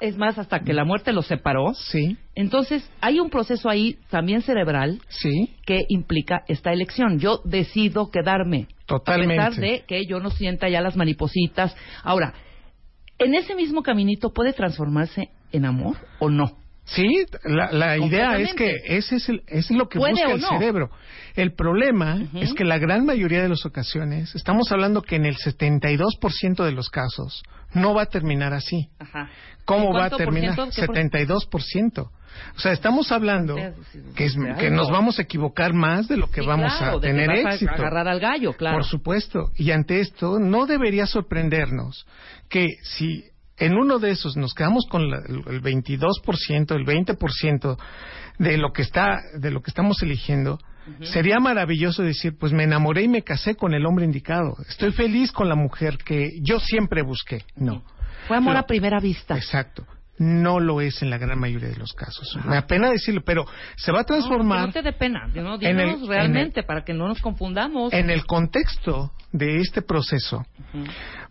[0.00, 4.42] es más, hasta que la muerte los separó, Sí, entonces hay un proceso ahí también
[4.42, 7.18] cerebral sí, que implica esta elección.
[7.18, 8.68] Yo decido quedarme.
[8.86, 9.42] Totalmente.
[9.42, 11.74] A pesar de que yo no sienta ya las maripositas.
[12.02, 12.34] Ahora,
[13.18, 16.58] ¿en ese mismo caminito puede transformarse en amor o no?
[16.86, 20.40] Sí, la, la idea es que ese es, el- es lo que ¿Puede busca el
[20.40, 20.48] no?
[20.48, 20.90] cerebro.
[21.34, 25.36] El problema es que la gran mayoría de las ocasiones, estamos hablando que en el
[25.36, 27.42] 72% de los casos,
[27.74, 28.88] no va a terminar así.
[28.98, 29.28] Ajá.
[29.64, 30.54] ¿Cómo ¿En va a cuánto por terminar?
[30.54, 30.70] ciento?
[30.80, 32.10] ¿Qué por- 72%.
[32.56, 33.56] O sea, estamos hablando
[34.14, 37.00] que, es- que nos vamos a equivocar más de lo que Sí, vamos claro, a
[37.00, 37.72] de que tener vas a éxito.
[37.72, 38.76] agarrar al gallo, claro.
[38.76, 39.50] Por supuesto.
[39.56, 42.06] Y ante esto, no debería sorprendernos
[42.48, 43.24] que si
[43.58, 47.76] en uno de esos nos quedamos con la- el el 22%, el 20%
[48.38, 50.58] de lo que está, de lo que estamos eligiendo,
[51.02, 54.56] sería maravilloso decir, pues me enamoré y me casé con el hombre indicado.
[54.68, 57.44] Estoy feliz con la mujer que yo siempre busqué.
[57.56, 57.82] No.
[58.28, 59.36] Fue amor Pero- a primera vista.
[59.36, 59.84] Exacto.
[60.18, 62.38] No lo es en la gran mayoría de los casos.
[62.46, 63.44] Me apena decirlo, pero
[63.76, 65.26] se va a transformar No, no te dé pena.
[65.34, 65.60] ¿no?
[65.60, 67.92] En el- realmente para que no nos confundamos.
[67.92, 70.42] en el contexto de este proceso.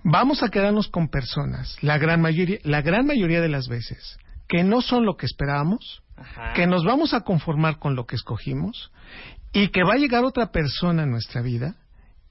[0.08, 4.64] Vamos a quedarnos con personas, la gran mayoría, la gran mayoría de las veces, que
[4.64, 6.54] no son lo que esperábamos, Ajá.
[6.54, 8.92] que nos vamos a conformar con lo que escogimos
[9.52, 11.76] y que va a llegar otra persona a nuestra vida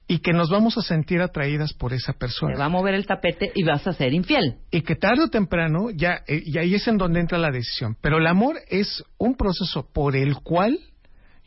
[0.07, 2.63] y que nos vamos a sentir atraídas por esa Te va persona.
[2.65, 4.59] a mover el tapete y vas a ser infiel.
[4.71, 7.97] Y que tarde o temprano, ya, eh, y ahí es en donde entra la decisión.
[7.99, 10.79] Pero el amor es un proceso por el cual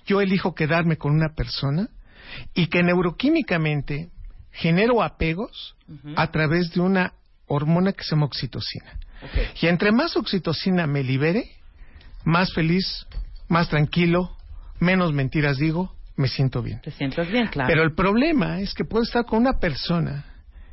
[0.04, 1.88] yo elijo quedarme con una persona
[2.52, 4.10] y que neuroquímicamente
[4.58, 5.76] genero apegos
[6.16, 7.12] a través de una
[7.46, 8.98] hormona que se llama oxitocina.
[9.60, 11.50] Y entre más oxitocina me libere,
[12.24, 13.06] más feliz,
[13.48, 14.36] más tranquilo,
[14.80, 16.80] menos mentiras digo, me siento bien.
[16.80, 17.68] Te sientas bien, claro.
[17.68, 20.24] Pero el problema es que puedo estar con una persona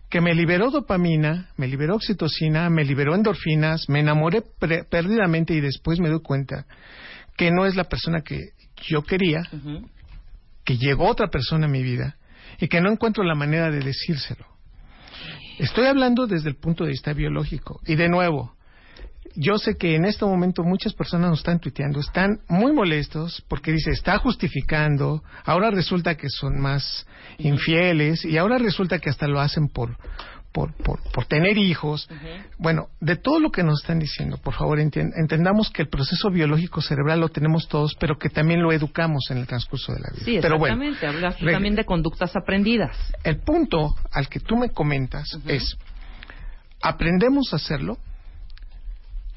[0.10, 4.44] que me liberó dopamina, me liberó oxitocina, me liberó endorfinas, me enamoré
[4.90, 6.66] perdidamente y después me doy cuenta
[7.38, 8.40] que no es la persona que
[8.88, 9.44] yo quería,
[10.64, 12.18] que llegó otra persona a mi vida
[12.60, 14.46] y que no encuentro la manera de decírselo.
[15.58, 17.80] Estoy hablando desde el punto de vista biológico.
[17.86, 18.56] Y de nuevo,
[19.36, 23.72] yo sé que en este momento muchas personas nos están tuiteando, están muy molestos porque
[23.72, 27.06] dice, está justificando, ahora resulta que son más
[27.38, 29.98] infieles y ahora resulta que hasta lo hacen por,
[30.56, 32.08] por, por, por tener hijos.
[32.58, 36.80] Bueno, de todo lo que nos están diciendo, por favor entendamos que el proceso biológico
[36.80, 40.24] cerebral lo tenemos todos, pero que también lo educamos en el transcurso de la vida.
[40.24, 41.06] Sí, exactamente.
[41.06, 42.96] Hablas también de conductas aprendidas.
[43.26, 45.78] El punto al que tú me comentas es,
[46.82, 47.98] aprendemos a hacerlo,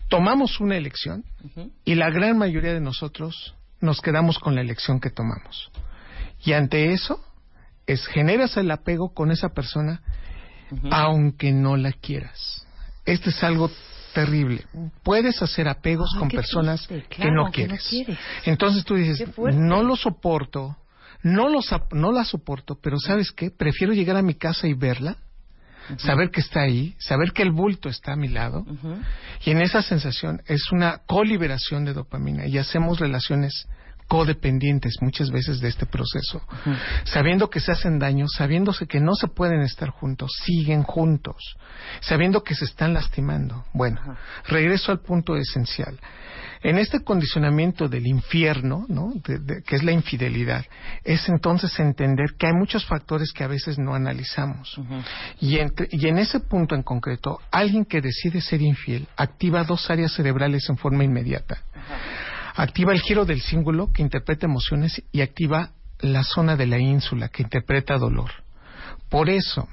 [0.09, 1.24] tomamos una elección
[1.85, 5.72] y la gran mayoría de nosotros nos quedamos con la elección que tomamos.
[6.44, 7.20] Y ante eso
[7.88, 10.00] es generas el apego con esa persona
[10.90, 12.66] aunque no la quieras.
[13.04, 13.70] Este es algo
[14.12, 14.64] terrible.
[15.02, 17.88] Puedes hacer apegos con personas que, no quieres.
[18.44, 20.76] Entonces tú dices, no lo soporto,
[21.22, 23.50] no, los, no la soporto, pero ¿sabes qué?
[23.50, 25.16] Prefiero llegar a mi casa y verla
[25.96, 28.66] saber que está ahí, saber que el bulto está a mi lado,
[29.44, 33.66] y en esa sensación es una coliberación de dopamina y hacemos relaciones
[34.09, 36.42] codependientes muchas veces de este proceso,
[37.05, 41.57] sabiendo que se hacen daño, sabiéndose que no se pueden estar juntos, siguen juntos,
[42.01, 43.64] sabiendo que se están lastimando.
[43.75, 44.01] Bueno,
[44.47, 45.99] regreso al punto esencial.
[46.61, 49.12] En este condicionamiento del infierno, ¿no?
[49.23, 50.64] que es la infidelidad,
[51.05, 54.81] es entonces entender que hay muchos factores que a veces no analizamos.
[55.38, 60.12] y, y en ese punto en concreto, alguien que decide ser infiel activa dos áreas
[60.14, 61.62] cerebrales en forma inmediata.
[62.59, 67.29] Activa el giro del cíngulo que interpreta emociones y activa la zona de la ínsula
[67.29, 68.31] que interpreta dolor.
[69.09, 69.68] Por eso,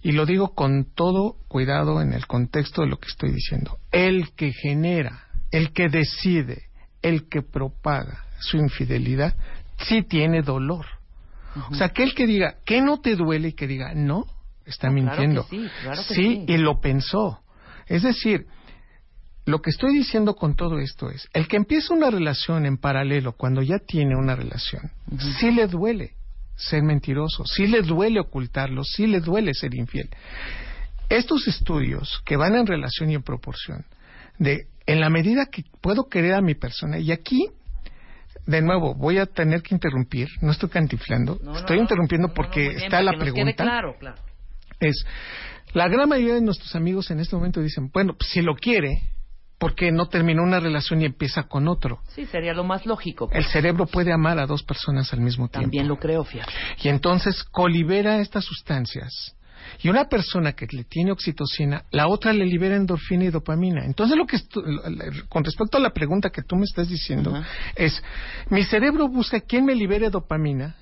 [0.00, 4.32] y lo digo con todo cuidado en el contexto de lo que estoy diciendo, el
[4.32, 6.62] que genera, el que decide,
[7.02, 9.36] el que propaga su infidelidad,
[9.86, 10.86] sí tiene dolor.
[11.70, 13.48] O sea, aquel que diga, que no te duele?
[13.48, 14.24] Y que diga, no,
[14.64, 15.46] está mintiendo.
[15.50, 15.68] sí,
[16.08, 17.40] sí, y lo pensó.
[17.86, 18.46] Es decir,
[19.46, 23.32] lo que estoy diciendo con todo esto es, el que empieza una relación en paralelo
[23.32, 24.90] cuando ya tiene una relación,
[25.38, 26.12] sí le duele
[26.56, 30.08] ser mentiroso, sí le duele ocultarlo, sí le duele ser infiel.
[31.08, 33.84] Estos estudios que van en relación y en proporción,
[34.38, 37.48] de en la medida que puedo querer a mi persona, y aquí,
[38.46, 43.12] de nuevo, voy a tener que interrumpir, no estoy cantiflando, estoy interrumpiendo porque está la
[43.18, 43.62] pregunta.
[43.62, 44.16] claro, claro.
[44.80, 45.06] Es,
[45.72, 49.13] la gran mayoría de nuestros amigos en este momento dicen, bueno, si lo quiere,
[49.64, 52.00] porque no terminó una relación y empieza con otro.
[52.08, 53.30] Sí, sería lo más lógico.
[53.32, 55.62] El cerebro puede amar a dos personas al mismo tiempo.
[55.62, 56.52] También lo creo, fíjate.
[56.82, 59.34] Y entonces colibera estas sustancias.
[59.82, 63.86] Y una persona que le tiene oxitocina, la otra le libera endorfina y dopamina.
[63.86, 64.36] Entonces, lo que
[65.30, 67.32] con respecto a la pregunta que tú me estás diciendo
[67.74, 68.02] es,
[68.50, 70.76] mi cerebro busca quién me libere dopamina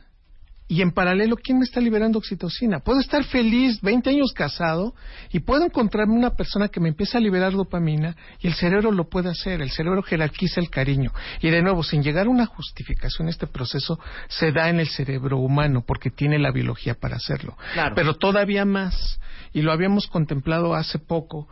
[0.72, 2.80] y en paralelo, ¿quién me está liberando oxitocina?
[2.80, 4.94] Puedo estar feliz, 20 años casado,
[5.30, 9.10] y puedo encontrarme una persona que me empieza a liberar dopamina, y el cerebro lo
[9.10, 11.12] puede hacer, el cerebro jerarquiza el cariño.
[11.42, 15.36] Y de nuevo, sin llegar a una justificación, este proceso se da en el cerebro
[15.36, 17.54] humano, porque tiene la biología para hacerlo.
[17.94, 19.20] Pero todavía más,
[19.52, 21.48] y lo habíamos contemplado hace poco,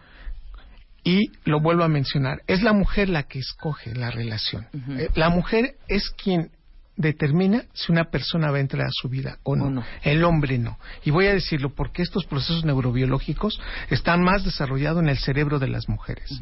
[1.04, 4.66] y lo vuelvo a mencionar, es la mujer la que escoge la relación.
[4.96, 6.52] Eh, la mujer es quien
[7.00, 9.82] determina si una persona va a entrar a su vida o no.
[10.02, 10.78] El hombre no.
[11.04, 15.68] Y voy a decirlo porque estos procesos neurobiológicos están más desarrollados en el cerebro de
[15.68, 16.40] las mujeres.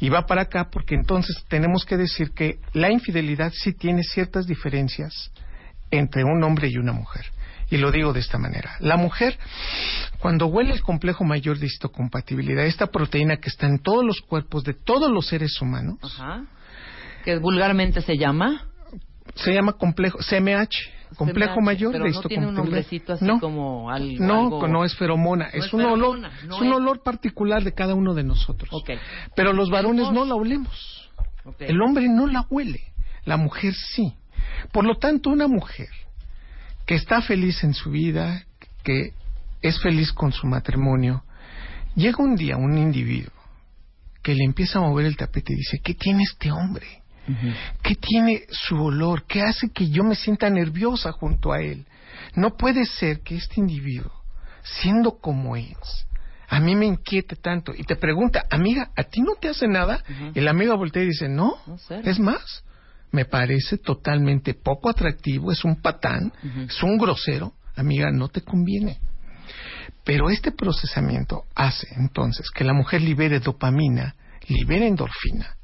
[0.00, 4.46] Y va para acá porque entonces tenemos que decir que la infidelidad sí tiene ciertas
[4.46, 5.32] diferencias
[5.90, 7.24] entre un hombre y una mujer.
[7.70, 8.76] Y lo digo de esta manera.
[8.80, 9.38] La mujer,
[10.18, 14.64] cuando huele el complejo mayor de histocompatibilidad, esta proteína que está en todos los cuerpos
[14.64, 15.98] de todos los seres humanos,
[17.24, 18.68] que vulgarmente se llama
[19.34, 23.90] se llama complejo CMH, complejo mayor pero de no tiene un nombrecito así no, como
[23.90, 28.14] algo, no, no es feromona, es, un olor, es un olor particular de cada uno
[28.14, 28.70] de nosotros.
[29.34, 31.10] Pero los varones no la olemos.
[31.58, 32.80] El hombre no la huele,
[33.24, 34.14] la mujer sí.
[34.72, 35.88] Por lo tanto, una mujer
[36.86, 38.44] que está feliz en su vida,
[38.82, 39.12] que
[39.62, 41.24] es feliz con su matrimonio,
[41.94, 43.32] llega un día un individuo
[44.22, 47.03] que le empieza a mover el tapete y dice, ¿qué tiene este hombre?
[47.82, 49.24] ¿Qué tiene su olor?
[49.26, 51.86] ¿Qué hace que yo me sienta nerviosa junto a él?
[52.34, 54.12] No puede ser que este individuo,
[54.62, 56.06] siendo como es,
[56.48, 57.72] a mí me inquiete tanto.
[57.76, 60.02] Y te pregunta, amiga, ¿a ti no te hace nada?
[60.34, 61.56] Y la amiga voltea y dice, no,
[62.04, 62.64] es más,
[63.10, 66.32] me parece totalmente poco atractivo, es un patán,
[66.68, 67.52] es un grosero.
[67.76, 69.00] Amiga, no te conviene.
[70.04, 74.14] Pero este procesamiento hace entonces que la mujer libere dopamina,
[74.48, 75.56] libere endorfina,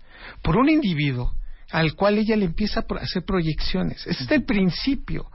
[0.42, 1.32] por un individuo
[1.72, 4.06] al cual ella le empieza a hacer proyecciones.
[4.06, 5.26] Ese es el principio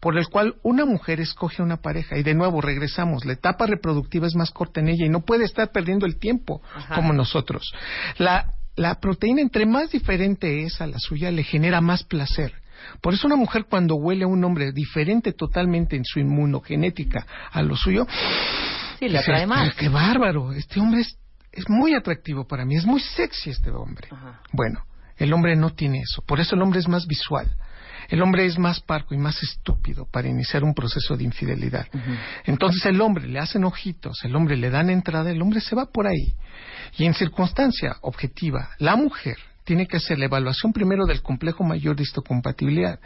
[0.00, 2.18] por el cual una mujer escoge una pareja.
[2.18, 5.44] Y de nuevo, regresamos, la etapa reproductiva es más corta en ella y no puede
[5.44, 6.60] estar perdiendo el tiempo
[6.94, 7.72] como nosotros.
[8.18, 12.52] La la proteína, entre más diferente es a la suya, le genera más placer.
[13.00, 17.62] Por eso una mujer cuando huele a un hombre diferente totalmente en su inmunogenética a
[17.62, 18.06] lo suyo,
[18.98, 19.74] Sí, le atrae más.
[19.74, 21.16] "Qué bárbaro, este hombre es,
[21.52, 24.08] es muy atractivo para mí, es muy sexy este hombre.
[24.10, 24.40] Ajá.
[24.52, 24.80] Bueno,
[25.16, 27.56] el hombre no tiene eso, por eso el hombre es más visual.
[28.08, 31.86] El hombre es más parco y más estúpido para iniciar un proceso de infidelidad.
[32.44, 35.86] Entonces el hombre le hacen ojitos, el hombre le dan entrada, el hombre se va
[35.86, 36.34] por ahí.
[36.98, 41.96] Y en circunstancia objetiva, la mujer tiene que hacer la evaluación primero del complejo mayor
[41.96, 43.00] de histocompatibilidad.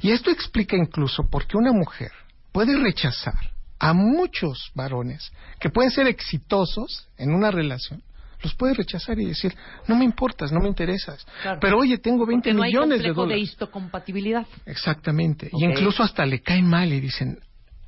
[0.00, 2.12] Y esto explica incluso por qué una mujer
[2.52, 8.02] puede rechazar a muchos varones que pueden ser exitosos en una relación.
[8.44, 9.56] Los puede rechazar y decir,
[9.88, 11.26] no me importas, no me interesas.
[11.42, 11.58] Claro.
[11.60, 13.50] Pero oye, tengo 20 Porque no hay millones de complejo de dólares.
[13.50, 14.46] histocompatibilidad.
[14.66, 15.50] Exactamente.
[15.52, 17.38] Y incluso hasta le caen mal y dicen,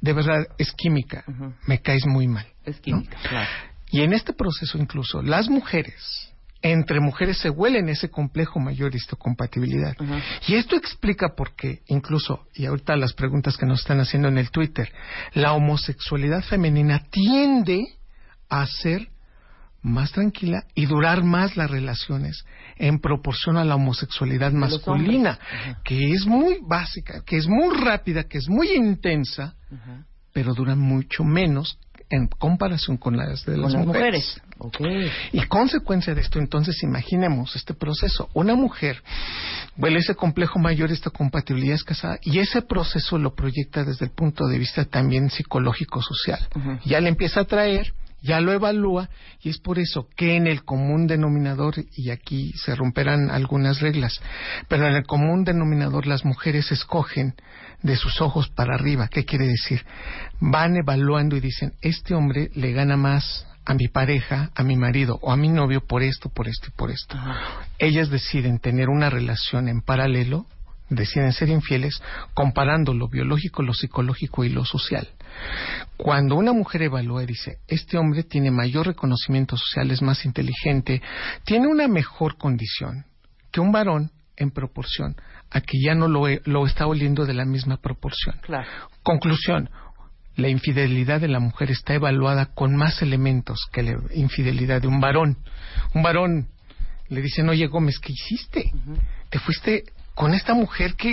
[0.01, 1.25] de verdad, es química,
[1.67, 2.47] me caes muy mal.
[2.65, 2.83] Es ¿no?
[2.83, 3.49] química, claro.
[3.91, 8.97] Y en este proceso incluso las mujeres, entre mujeres se huelen ese complejo mayor de
[8.97, 9.95] histocompatibilidad.
[10.49, 14.39] Y esto explica por qué, incluso, y ahorita las preguntas que nos están haciendo en
[14.39, 14.91] el Twitter,
[15.35, 17.85] la homosexualidad femenina tiende
[18.49, 19.09] a ser
[19.87, 22.45] más tranquila y durar más las relaciones
[22.77, 25.39] en proporción a la homosexualidad masculina,
[25.85, 29.55] que es muy básica, que es muy rápida, que es muy intensa,
[30.33, 34.41] pero duran mucho menos en comparación con las de Con las, las mujeres.
[35.33, 38.29] Y consecuencia de esto, entonces imaginemos este proceso.
[38.33, 39.03] Una mujer
[39.77, 44.13] huele ese complejo mayor, esta compatibilidad es casada, y ese proceso lo proyecta desde el
[44.13, 46.49] punto de vista también psicológico-social.
[46.85, 47.93] Ya le empieza a traer,
[48.27, 49.09] ya lo evalúa,
[49.41, 54.21] y es por eso que en el común denominador, y aquí se romperán algunas reglas,
[54.69, 57.35] pero en el común denominador las mujeres escogen
[57.83, 59.09] de sus ojos para arriba.
[59.09, 59.85] ¿Qué quiere decir?
[60.41, 65.19] Van evaluando y dicen, este hombre le gana más a mi pareja, a mi marido
[65.23, 67.17] o a mi novio por esto, por esto y por esto.
[67.79, 70.47] Ellas deciden tener una relación en paralelo,
[70.89, 72.01] deciden ser infieles,
[72.35, 75.09] comparando lo biológico, lo psicológico y lo social.
[75.97, 81.03] Cuando una mujer evalúa y dice, este hombre tiene mayor reconocimiento social, es más inteligente,
[81.45, 83.05] tiene una mejor condición
[83.51, 85.17] que un varón en proporción
[85.51, 88.37] a que ya no lo, lo está oliendo de la misma proporción.
[88.43, 88.69] Claro.
[89.03, 89.71] Conclusión.
[90.37, 95.01] La infidelidad de la mujer está evaluada con más elementos que la infidelidad de un
[95.01, 95.39] varón.
[95.95, 96.49] Un varón
[97.09, 98.71] le dicen, oye Gómez, ¿qué hiciste?
[99.31, 99.85] Te fuiste
[100.17, 101.13] con esta mujer que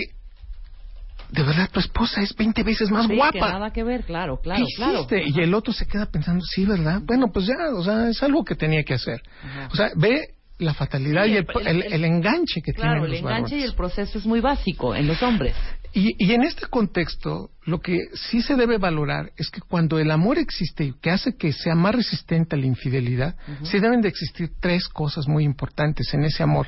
[1.29, 3.51] de verdad tu esposa es 20 veces más Sí, que guapa.
[3.51, 4.93] nada que ver, claro, claro, ¿Qué claro.
[4.99, 5.23] hiciste?
[5.27, 7.01] Y el otro se queda pensando, sí, ¿verdad?
[7.03, 9.21] Bueno, pues ya, o sea, es algo que tenía que hacer.
[9.43, 9.69] Ajá.
[9.71, 13.01] O sea, ve la fatalidad Sí, y el, el- el- el- el enganche que Claro,
[13.01, 15.55] tienen el los enganche y el proceso es muy básico en los hombres.
[15.95, 20.09] Y, y en este contexto, lo que sí se debe valorar es que cuando el
[20.09, 24.09] amor existe y que hace que sea más resistente a la infidelidad, sí deben de
[24.09, 26.67] existir tres cosas muy importantes en ese amor.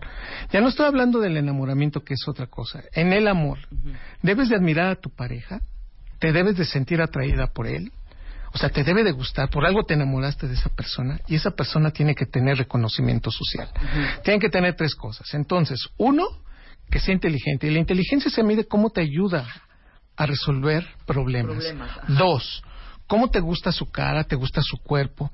[0.52, 2.84] Ya no estoy hablando del enamoramiento, que es otra cosa.
[2.94, 3.58] En el amor,
[4.22, 5.60] debes de admirar a tu pareja,
[6.20, 7.92] te debes de sentir atraída por él,
[8.56, 11.52] o sea, te debe de gustar, por algo te enamoraste de esa persona y esa
[11.52, 13.68] persona tiene que tener reconocimiento social.
[14.24, 15.34] Tienen que tener tres cosas.
[15.34, 16.24] Entonces, uno,
[16.90, 17.68] que sea inteligente.
[17.68, 19.46] Y la inteligencia se mide cómo te ayuda
[20.16, 21.66] a resolver problemas.
[22.08, 22.64] Dos,
[23.08, 25.30] cómo te gusta su cara, te gusta su cuerpo.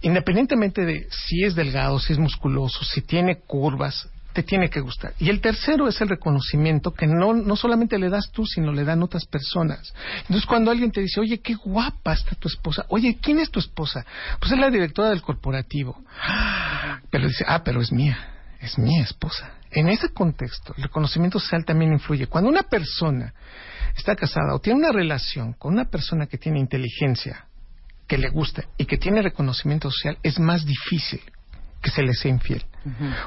[0.00, 5.12] Independientemente de si es delgado, si es musculoso, si tiene curvas, te tiene que gustar.
[5.18, 8.84] Y el tercero es el reconocimiento que no, no solamente le das tú, sino le
[8.84, 9.92] dan otras personas.
[10.22, 13.58] Entonces, cuando alguien te dice, oye, qué guapa está tu esposa, oye, ¿quién es tu
[13.58, 14.04] esposa?
[14.38, 16.02] Pues es la directora del corporativo.
[17.10, 18.18] Pero dice, ah, pero es mía,
[18.60, 19.52] es mi esposa.
[19.70, 22.26] En ese contexto, el reconocimiento social también influye.
[22.26, 23.34] Cuando una persona
[23.96, 27.46] está casada o tiene una relación con una persona que tiene inteligencia,
[28.06, 31.20] que le gusta y que tiene reconocimiento social, es más difícil
[31.82, 32.64] que se le sea infiel.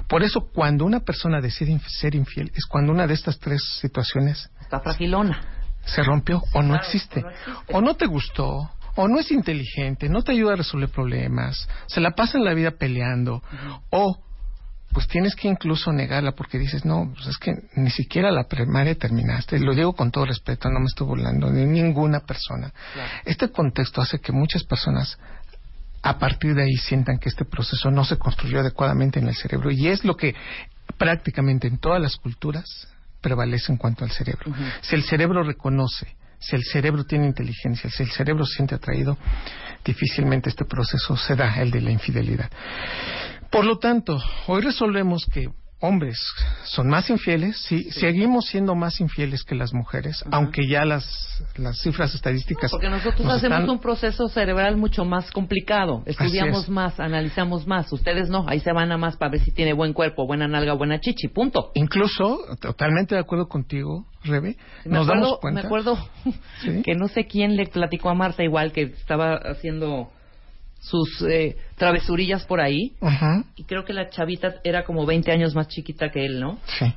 [0.07, 4.49] Por eso, cuando una persona decide ser infiel, es cuando una de estas tres situaciones
[4.61, 5.41] Está fragilona.
[5.85, 7.19] se rompió o no Claro, existe.
[7.19, 7.73] o no existe.
[7.73, 11.99] O no te gustó, o no es inteligente, no te ayuda a resolver problemas, se
[12.01, 13.41] la pasa en la vida peleando,
[13.89, 14.19] o
[14.91, 18.93] pues tienes que incluso negarla porque dices, no, pues es que ni siquiera la primaria
[18.93, 19.57] terminaste.
[19.59, 22.71] Lo digo con todo respeto, no me estoy burlando de ninguna persona.
[23.25, 25.17] Este contexto hace que muchas personas
[26.03, 29.71] a partir de ahí sientan que este proceso no se construyó adecuadamente en el cerebro
[29.71, 30.35] y es lo que
[30.97, 32.89] prácticamente en todas las culturas
[33.21, 34.53] prevalece en cuanto al cerebro.
[34.81, 39.17] Si el cerebro reconoce, si el cerebro tiene inteligencia, si el cerebro se siente atraído,
[39.85, 42.51] difícilmente este proceso se da, el de la infidelidad.
[43.49, 45.49] Por lo tanto, hoy resolvemos que
[45.83, 46.17] hombres
[46.63, 51.05] son más infieles, sí, seguimos siendo más infieles que las mujeres, aunque ya las,
[51.57, 52.71] las cifras estadísticas.
[52.71, 56.01] Porque nosotros nos hacemos están- un proceso cerebral mucho más complicado.
[56.05, 56.69] Estudiamos es.
[56.69, 57.91] más, analizamos más.
[57.91, 58.45] Ustedes no.
[58.47, 61.27] Ahí se van a más para ver si tiene buen cuerpo, buena nalga, buena chichi.
[61.27, 61.71] Punto.
[61.75, 64.55] Incluso, totalmente de acuerdo contigo, Rebe,
[64.85, 65.61] Me nos acuerdo, damos cuenta.
[65.61, 65.97] me acuerdo
[66.61, 66.81] Sí.
[66.81, 70.09] que no sé quién le platicó a Marta igual que estaba haciendo
[70.83, 75.55] sus eh, travesurillas por ahí Ujú, y creo que la chavita era como 20 años
[75.55, 76.59] más chiquita que él, ¿no?
[76.79, 76.93] sí.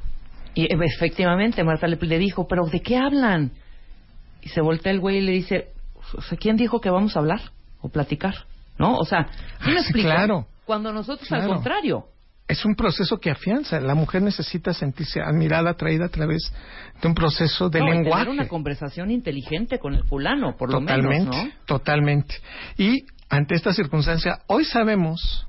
[0.54, 3.52] Y eh, efectivamente Marta le, le dijo, pero ¿de qué hablan?
[4.42, 5.68] Y se voltea el güey y le dice,
[6.40, 7.40] ¿quién dijo que vamos a hablar
[7.80, 8.34] o platicar?
[8.78, 8.96] ¿No?
[8.96, 9.28] O sea,
[9.62, 10.08] ¿sí me Ah, explico?
[10.08, 10.46] claro.
[10.64, 12.06] Cuando nosotros al contrario.
[12.48, 13.80] Es un proceso que afianza.
[13.80, 16.52] La mujer necesita sentirse admirada, atraída a través
[17.02, 18.24] de un proceso de No, y lenguaje.
[18.24, 21.50] tener una conversación inteligente con el fulano, por lo totalmente, menos, ¿no?
[21.66, 22.36] totalmente.
[22.78, 25.46] Y ante esta circunstancia, hoy sabemos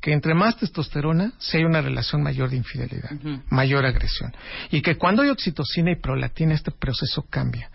[0.00, 3.10] que entre más testosterona, sí hay una relación mayor de infidelidad,
[3.48, 4.34] mayor agresión.
[4.70, 7.70] Y que cuando hay oxitocina y prolactina, este proceso cambia.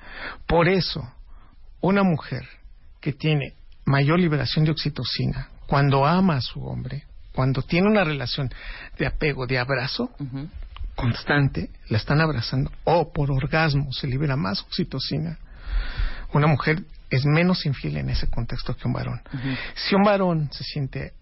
[0.47, 1.01] Por eso,
[1.81, 2.47] una mujer
[3.01, 8.49] que tiene mayor liberación de oxitocina, cuando ama a su hombre, cuando tiene una relación
[8.97, 10.11] de apego, de abrazo,
[10.95, 15.37] constante, la están abrazando, o por orgasmo se libera más oxitocina,
[16.33, 19.21] una mujer es menos infiel en ese contexto que un varón.
[19.75, 21.13] Si un varón se siente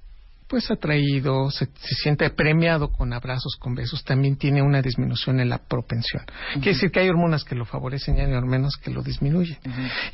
[0.50, 5.48] pues atraído, se, se siente premiado con abrazos, con besos, también tiene una disminución en
[5.50, 6.24] la propensión.
[6.54, 9.58] Quiere decir que hay hormonas que lo favorecen y hay hormonas que lo disminuyen.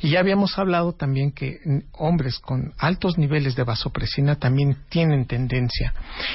[0.02, 1.58] Y ya habíamos hablado también que
[1.92, 5.94] hombres con altos niveles de vasopresina también tienen tendencia.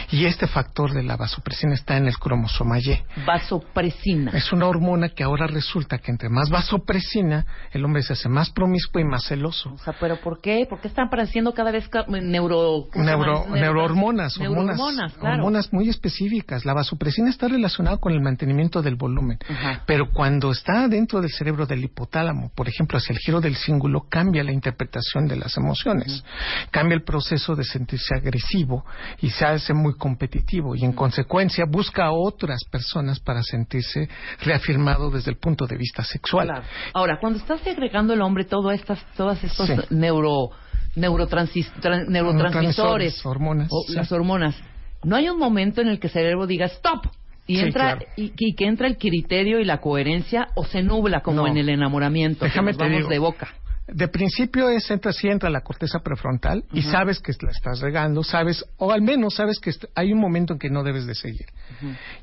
[0.10, 3.00] Y este factor de la vasopresina está en el cromosoma Y.
[3.26, 4.32] Vasopresina.
[4.32, 8.50] Es una hormona que ahora resulta que entre más vasopresina, el hombre se hace más
[8.50, 9.74] promiscuo y más celoso.
[9.74, 10.66] O sea, ¿pero por qué?
[10.68, 12.88] ¿Por qué están apareciendo cada vez neuro...
[12.92, 15.36] ¿cómo se Neuro, hormonas, claro.
[15.36, 16.66] hormonas muy específicas.
[16.66, 19.40] La vasopresina está relacionada con el mantenimiento del volumen,
[19.86, 24.06] pero cuando está dentro del cerebro del hipotálamo, por ejemplo, hacia el giro del cíngulo,
[24.10, 26.24] cambia la interpretación de las emociones,
[26.72, 28.86] cambia el proceso de sentirse agresivo
[29.22, 34.10] y se hace muy competitivo y en consecuencia busca a otras personas para sentirse
[34.44, 36.48] reafirmado desde el punto de vista sexual.
[36.48, 36.64] Claro.
[36.94, 39.76] Ahora, cuando estás segregando el hombre todo estas, todas estos Sí.
[39.90, 40.50] neuro,
[40.96, 43.94] neurotransmisores, hormonas, o sí.
[43.94, 44.56] las hormonas,
[45.04, 47.06] no hay un momento en el que el cerebro diga stop
[47.48, 48.06] y Sí, entra claro.
[48.18, 51.48] y, y que entra el criterio y la coherencia o se nubla como No.
[51.48, 52.40] en el enamoramiento.
[52.42, 53.10] que Déjame nos te vamos digo.
[53.10, 53.48] de boca.
[53.88, 58.24] De principio es entra, sí entra la corteza prefrontal y sabes que la estás regando,
[58.24, 61.48] sabes, o al menos sabes que hay un momento en que no debes de seguir.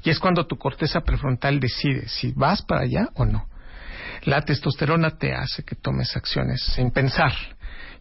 [0.02, 3.48] Y es cuando tu corteza prefrontal decide si vas para allá o no.
[4.24, 7.32] La testosterona te hace que tomes acciones sin pensar.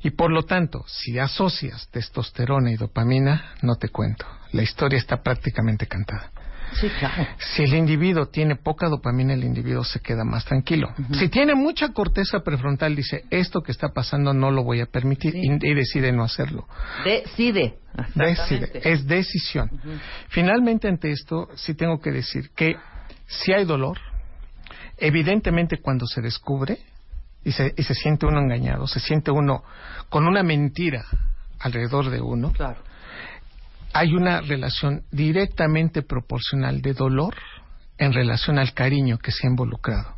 [0.03, 4.25] Y por lo tanto, si asocias testosterona y dopamina, no te cuento.
[4.51, 6.31] La historia está prácticamente cantada.
[6.73, 7.25] Sí, claro.
[7.55, 10.93] Si el individuo tiene poca dopamina, el individuo se queda más tranquilo.
[11.13, 15.31] Si tiene mucha corteza prefrontal, dice, esto que está pasando no lo voy a permitir
[15.31, 15.39] Sí.
[15.43, 16.67] y, y decide no hacerlo.
[17.05, 17.79] Decide.
[18.15, 19.69] Decide, es decisión.
[20.27, 22.75] Finalmente, ante esto, sí tengo que decir que
[23.27, 23.97] si hay dolor,
[24.97, 26.79] evidentemente cuando se descubre
[27.43, 29.63] y se, y se siente uno engañado, se siente uno
[30.09, 31.05] con una mentira
[31.59, 32.81] alrededor de uno, Claro.
[33.93, 37.35] hay una relación directamente proporcional de dolor
[37.97, 40.13] en relación al cariño que se ha involucrado.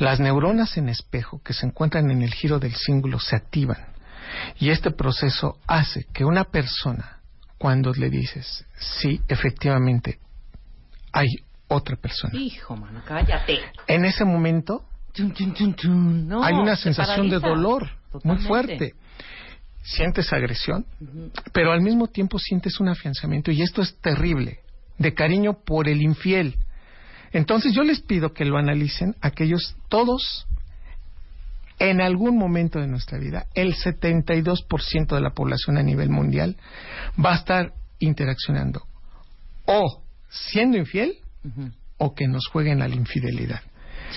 [0.00, 3.86] Las neuronas en espejo que se encuentran en el giro del cíngulo se activan
[4.58, 7.18] y este proceso hace que una persona,
[7.58, 10.18] cuando le dices, sí, efectivamente,
[11.12, 11.28] hay
[11.68, 13.60] otra persona, Hijo, mano, cállate.
[13.86, 14.84] en ese momento
[16.28, 17.90] No, hay una sensación de dolor
[18.24, 18.94] muy fuerte.
[19.82, 20.86] Sientes agresión,
[21.52, 24.60] pero al mismo tiempo sientes un afianzamiento y esto es terrible,
[24.98, 26.56] de cariño por el infiel.
[27.32, 30.46] Entonces yo les pido que lo analicen aquellos todos
[31.78, 36.56] en algún momento de nuestra vida, el 72% de la población a nivel mundial
[37.22, 38.82] va a estar interaccionando
[39.66, 41.16] o siendo infiel
[41.98, 43.62] o que nos jueguen a la infidelidad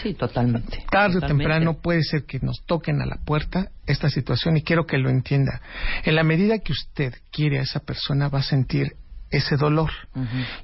[0.01, 0.85] Sí, totalmente.
[0.89, 4.85] tarde o temprano puede ser que nos toquen a la puerta esta situación y quiero
[4.85, 5.61] que lo entienda.
[6.03, 8.93] En la medida que usted quiere a esa persona va a sentir
[9.31, 9.91] ese dolor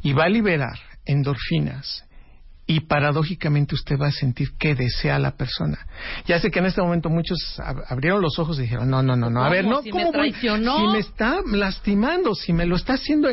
[0.04, 2.06] y va a liberar endorfinas
[2.68, 5.78] y paradójicamente usted va a sentir que desea a la persona.
[6.26, 9.16] Ya sé que en este momento muchos ab- abrieron los ojos y dijeron, no, no,
[9.16, 10.32] no, no, a ver, no, Si me ¿cómo voy?
[10.32, 10.78] traicionó.
[10.78, 13.30] Si me está lastimando, si me lo está haciendo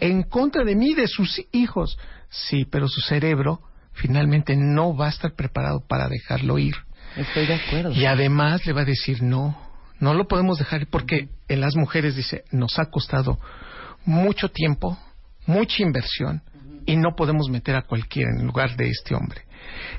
[0.00, 1.98] en contra de mí, de sus hijos.
[2.30, 3.60] Sí, pero su cerebro
[3.98, 6.74] finalmente no va a estar preparado para dejarlo ir.
[7.16, 7.92] Estoy de acuerdo.
[7.92, 9.58] Y además le va a decir, no,
[10.00, 13.38] no lo podemos dejar ir porque en las mujeres dice, nos ha costado
[14.04, 14.98] mucho tiempo,
[15.46, 16.42] mucha inversión
[16.86, 19.42] y no podemos meter a cualquiera en lugar de este hombre.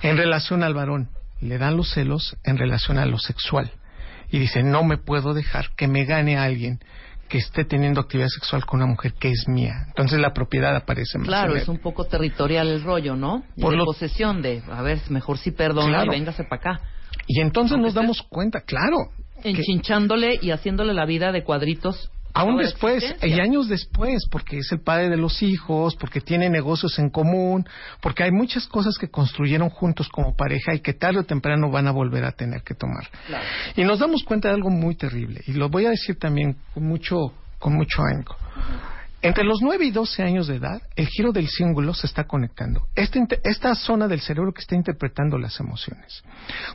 [0.02, 1.10] En relación al varón,
[1.42, 3.72] le dan los celos en relación a lo sexual
[4.32, 6.80] y dice, no me puedo dejar que me gane a alguien
[7.30, 9.74] que esté teniendo actividad sexual con una mujer que es mía.
[9.88, 13.44] Entonces la propiedad aparece más Claro, es un poco territorial el rollo, ¿no?
[13.62, 16.12] Por de lo- posesión de, a ver, mejor sí perdona Claro.
[16.14, 16.82] y véngase para acá.
[17.28, 18.98] Y entonces Aunque nos damos cuenta, claro,
[19.44, 22.12] que Enchinchándole y haciéndole la vida de cuadritos.
[22.34, 23.38] Aún después, existencia.
[23.38, 27.68] y años después, porque es el padre de los hijos, porque tiene negocios en común,
[28.02, 31.88] porque hay muchas cosas que construyeron juntos como pareja y que tarde o temprano van
[31.88, 33.10] a volver a tener que tomar.
[33.28, 33.44] Claro.
[33.76, 36.88] Y nos damos cuenta de algo muy terrible, y lo voy a decir también con
[36.88, 38.36] mucho, con mucho ahínco.
[39.22, 42.88] Entre los 9 y 12 años de edad, el giro del cíngulo se está conectando.
[42.96, 46.24] Esta, inte- esta zona del cerebro que está interpretando las emociones.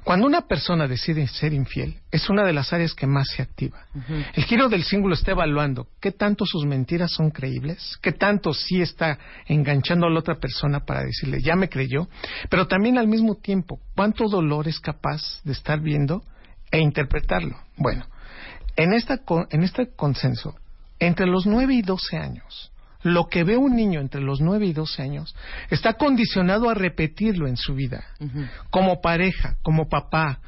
[0.04, 3.86] Cuando una persona decide ser infiel, es una de las áreas que más se activa.
[4.34, 8.82] El giro del cíngulo está evaluando qué tanto sus mentiras son creíbles, qué tanto sí
[8.82, 12.08] está enganchando a la otra persona para decirle, ya me creyó,
[12.50, 16.22] pero también al mismo tiempo, cuánto dolor es capaz de estar viendo
[16.70, 17.56] e interpretarlo.
[17.78, 18.04] Bueno,
[18.76, 19.20] en, esta,
[19.50, 20.56] en este consenso,
[20.98, 22.72] entre los 9 y 12 años,
[23.02, 25.34] lo que ve un niño entre los 9 y 12 años
[25.70, 28.04] está condicionado a repetirlo en su vida,
[28.70, 30.40] como pareja, como papá,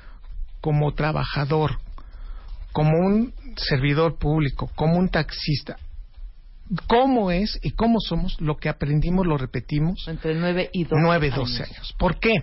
[0.60, 1.78] como trabajador,
[2.72, 5.76] como un servidor público, como un taxista.
[6.88, 10.08] ¿Cómo es y cómo somos lo que aprendimos, lo repetimos?
[10.08, 11.94] Entre 9 y 12 9, 12 años.
[11.96, 12.42] ¿Por qué?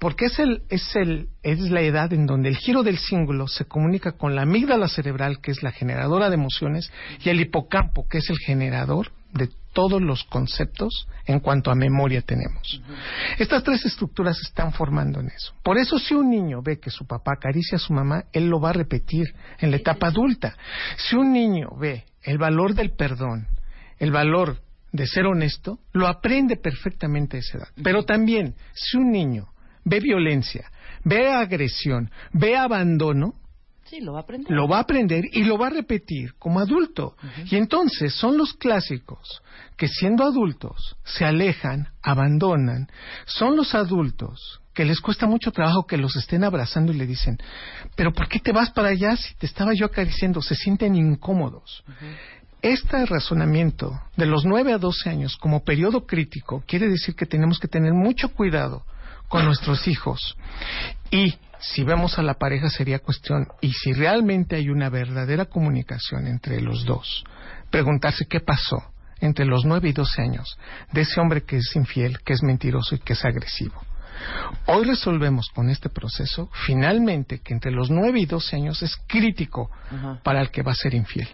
[0.00, 3.66] Porque es, el, es, el, es la edad en donde el giro del cíngulo se
[3.66, 6.90] comunica con la amígdala cerebral, que es la generadora de emociones,
[7.22, 12.22] y el hipocampo, que es el generador de todos los conceptos en cuanto a memoria
[12.22, 12.82] tenemos.
[13.38, 15.52] Estas tres estructuras se están formando en eso.
[15.62, 18.58] Por eso si un niño ve que su papá acaricia a su mamá, él lo
[18.58, 19.26] va a repetir
[19.58, 20.56] en la etapa adulta.
[20.96, 23.46] Si un niño ve el valor del perdón,
[23.98, 24.60] el valor
[24.92, 27.68] de ser honesto, lo aprende perfectamente a esa edad.
[27.82, 29.50] Pero también, si un niño
[29.90, 30.70] ve violencia,
[31.04, 33.34] ve agresión, ve abandono,
[33.84, 34.52] Sí, lo va a aprender.
[34.52, 37.16] lo va a aprender y lo va a repetir como adulto.
[37.50, 39.42] Y entonces son los clásicos
[39.76, 42.86] que siendo adultos se alejan, abandonan,
[43.26, 47.36] son los adultos que les cuesta mucho trabajo que los estén abrazando y le dicen,
[47.96, 50.40] pero ¿por qué te vas para allá si te estaba yo acariciando?
[50.40, 51.82] Se sienten incómodos.
[52.62, 57.58] Este razonamiento de los 9 a 12 años como periodo crítico quiere decir que tenemos
[57.58, 58.84] que tener mucho cuidado
[59.30, 60.36] con nuestros hijos.
[61.10, 66.26] Y si vemos a la pareja sería cuestión, y si realmente hay una verdadera comunicación
[66.26, 67.24] entre los dos,
[67.70, 68.82] preguntarse qué pasó
[69.20, 70.58] entre los 9 y 12 años
[70.92, 73.80] de ese hombre que es infiel, que es mentiroso y que es agresivo.
[74.66, 79.70] Hoy resolvemos con este proceso finalmente que entre los 9 y 12 años es crítico
[80.24, 81.28] para el que va a ser infiel.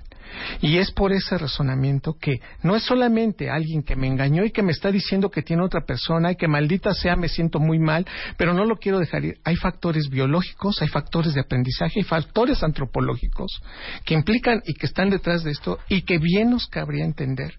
[0.61, 4.63] Y es por ese razonamiento que no es solamente alguien que me engañó y que
[4.63, 8.07] me está diciendo que tiene otra persona y que maldita sea me siento muy mal,
[8.37, 9.39] pero no lo quiero dejar ir.
[9.45, 13.63] Hay factores biológicos, hay factores de aprendizaje, hay factores antropológicos
[14.05, 17.55] que implican y que están detrás de esto y que bien nos cabría entender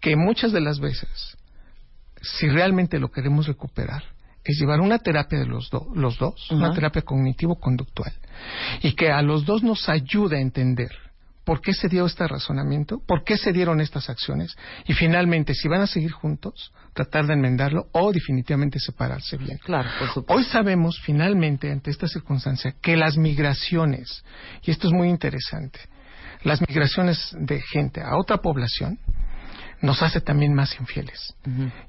[0.00, 1.36] que muchas de las veces,
[2.22, 4.02] si realmente lo queremos recuperar,
[4.44, 8.12] es llevar una terapia de los, do- los dos, una terapia cognitivo-conductual,
[8.82, 10.90] y que a los dos nos ayude a entender
[11.48, 15.66] por qué se dio este razonamiento, por qué se dieron estas acciones, y finalmente, si
[15.66, 19.56] van a seguir juntos, tratar de enmendarlo o definitivamente separarse bien.
[19.64, 20.34] Claro, por supuesto.
[20.34, 24.22] Hoy sabemos finalmente, ante esta circunstancia, que las migraciones,
[24.62, 25.80] y esto es muy interesante,
[26.42, 28.98] las migraciones de gente a otra población
[29.80, 31.34] nos hace también más infieles.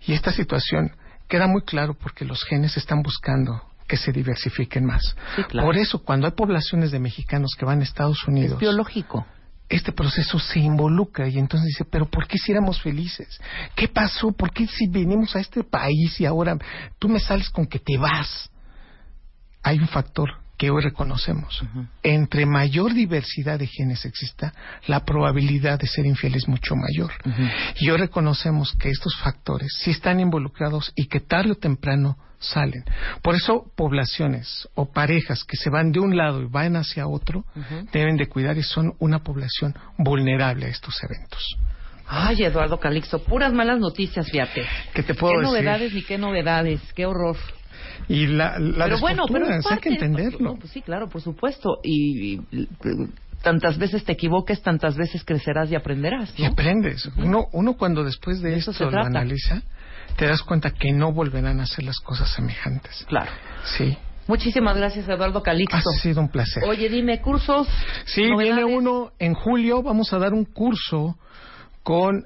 [0.08, 0.96] Y esta situación
[1.28, 5.18] queda muy claro porque los genes están buscando que se diversifiquen más.
[5.36, 5.68] Sí, claro.
[5.68, 9.26] Por eso, cuando hay poblaciones de mexicanos que van a Estados Es Unidos, biológico.
[9.70, 13.40] Este proceso se involucra y entonces dice, pero ¿por qué si éramos felices?
[13.76, 14.32] ¿Qué pasó?
[14.32, 16.58] ¿Por qué si venimos a este país y ahora
[16.98, 18.50] tú me sales con que te vas?
[19.62, 20.30] Hay un factor
[20.60, 21.64] que hoy reconocemos.
[22.04, 24.54] Entre mayor diversidad de genes exista,
[24.88, 27.14] la probabilidad de ser infiel es mucho mayor.
[27.80, 32.84] Y hoy reconocemos que estos factores sí están involucrados y que tarde o temprano salen.
[33.22, 37.46] Por eso poblaciones o parejas que se van de un lado y van hacia otro
[37.94, 41.56] deben de cuidar y son una población vulnerable a estos eventos.
[42.06, 44.66] Ay, Eduardo Calixto, puras malas noticias, fíjate.
[44.94, 45.54] ¿Qué te puedo qué decir?
[45.54, 47.38] novedades ni qué novedades, qué horror.
[48.08, 50.56] Y la, la pero bueno, pero es hay que parte- entenderlo.
[50.60, 51.80] Pues sí, claro, por supuesto.
[51.84, 52.68] Y, y,
[53.44, 56.34] tantas veces te equivoques, tantas veces crecerás y aprenderás.
[56.38, 57.10] Y aprendes.
[57.18, 59.62] uno, uno cuando después de, De esto lo analiza,
[60.18, 63.06] te das cuenta que no volverán a hacer las cosas semejantes.
[63.08, 63.32] Claro.
[63.78, 63.98] Sí.
[64.28, 65.90] Muchísimas gracias, Eduardo Ha Calixto.
[66.02, 66.64] sido un placer.
[66.66, 67.68] Oye, dime, cursos.
[68.06, 68.56] Sí, novedades?
[68.58, 69.82] viene uno en julio.
[69.82, 71.18] Vamos a dar un curso
[71.82, 72.26] con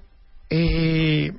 [0.50, 1.32] eh,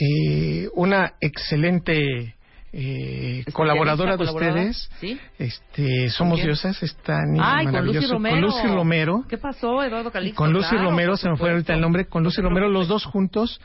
[0.00, 2.34] eh, una excelente
[2.72, 4.90] eh, colaboradora de ustedes.
[5.00, 5.18] ¿Sí?
[5.38, 6.40] Este, Somos?
[6.42, 6.80] Diosas,
[7.28, 8.06] niña Ay, con Lucy.
[8.08, 9.24] Con Lucy Romero.
[9.28, 10.36] ¿Qué pasó, Eduardo Calixto?
[10.36, 13.04] Con Lucy Claro, Romero, se me fue ahorita el nombre, con Lucy Romero, los dos
[13.04, 13.60] juntos.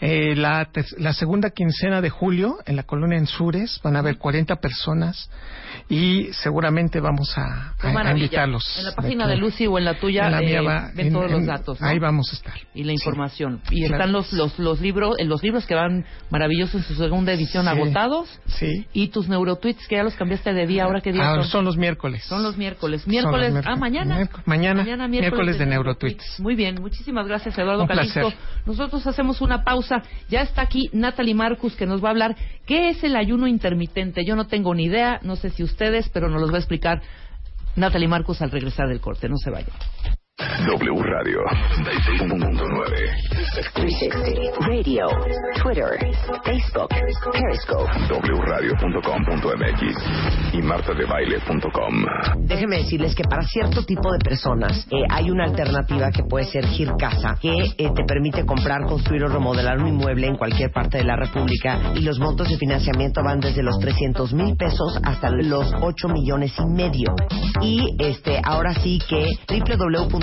[0.00, 4.56] Eh, la, la segunda quincena de julio, en la colonia Ensures, van a haber 40
[4.56, 5.30] personas
[5.88, 8.76] y seguramente vamos a, a- a invitarlos.
[8.78, 9.32] En la página Aquí.
[9.34, 11.40] de Lucy o en la tuya En la mía eh, va- ven en- todos los
[11.40, 11.80] en- datos.
[11.80, 11.86] ¿no?
[11.86, 12.54] Ahí vamos a estar.
[12.74, 12.94] y la Sí.
[13.00, 13.60] información.
[13.70, 13.94] Y Claro.
[13.94, 17.64] están los, los, los libros, eh, los libros que van maravillosos en su segunda edición
[17.64, 17.70] Sí.
[17.70, 18.28] agotados.
[18.58, 18.86] Sí.
[18.92, 21.44] Y tus neurotweets que ya los cambiaste de día, ahora qué día Ah, son.
[21.44, 22.24] son los miércoles.
[22.24, 23.06] Son los miércoles.
[23.06, 23.76] Miércoles, los miércoles.
[23.76, 24.18] ah, mañana.
[24.20, 26.40] Miérc- mañana, miércoles de Neurotweets.
[26.40, 28.20] Muy bien, muchísimas gracias Eduardo Un Calixto.
[28.20, 28.38] placer.
[28.66, 30.02] Nosotros hacemos una pausa.
[30.28, 32.36] Ya está aquí Natalie Marcus que nos va a hablar
[32.66, 34.24] qué es el ayuno intermitente.
[34.24, 37.00] Yo no tengo ni idea, no sé si ustedes, pero nos los va a explicar
[37.76, 39.28] Natalie Marcus al regresar del corte.
[39.28, 39.70] No se vayan.
[40.66, 41.40] W Radio
[41.78, 43.30] 96.9
[43.74, 45.06] 360 Radio,
[45.62, 45.98] Twitter,
[46.44, 46.88] Facebook,
[47.32, 47.90] Periscope.
[48.46, 49.82] wradio.com.mx
[50.54, 52.04] y martadebaile.com.
[52.46, 56.66] Déjenme decirles que para cierto tipo de personas eh, hay una alternativa que puede ser
[56.66, 61.04] Gircasa, que eh, te permite comprar, construir o remodelar un inmueble en cualquier parte de
[61.04, 65.72] la República y los montos de financiamiento van desde los 300 mil pesos hasta los
[65.80, 67.14] 8 millones y medio.
[67.60, 69.26] Y este ahora sí que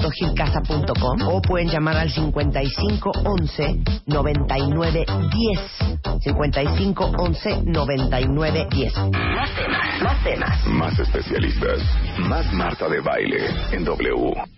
[0.08, 5.60] www.gircasa.com o pueden llamar al 5511 9910
[6.24, 10.68] 5511 9910 Más temas, más temas.
[10.68, 11.82] Más especialistas,
[12.20, 14.57] más Marta de Baile en W.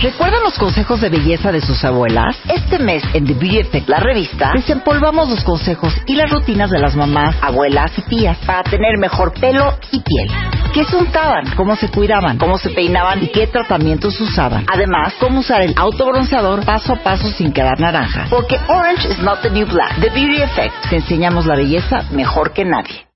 [0.00, 2.36] ¿Recuerdan los consejos de belleza de sus abuelas?
[2.48, 6.78] Este mes en The Beauty Effect, la revista, desempolvamos los consejos y las rutinas de
[6.78, 10.30] las mamás, abuelas y tías para tener mejor pelo y piel.
[10.72, 11.50] ¿Qué se untaban?
[11.56, 12.38] ¿Cómo se cuidaban?
[12.38, 13.24] ¿Cómo se peinaban?
[13.24, 14.66] ¿Y qué tratamientos usaban?
[14.72, 18.26] Además, cómo usar el autobronceador paso a paso sin quedar naranja.
[18.30, 19.98] Porque orange is not the new black.
[20.00, 20.74] The Beauty Effect.
[20.90, 23.07] Te enseñamos la belleza mejor que nadie.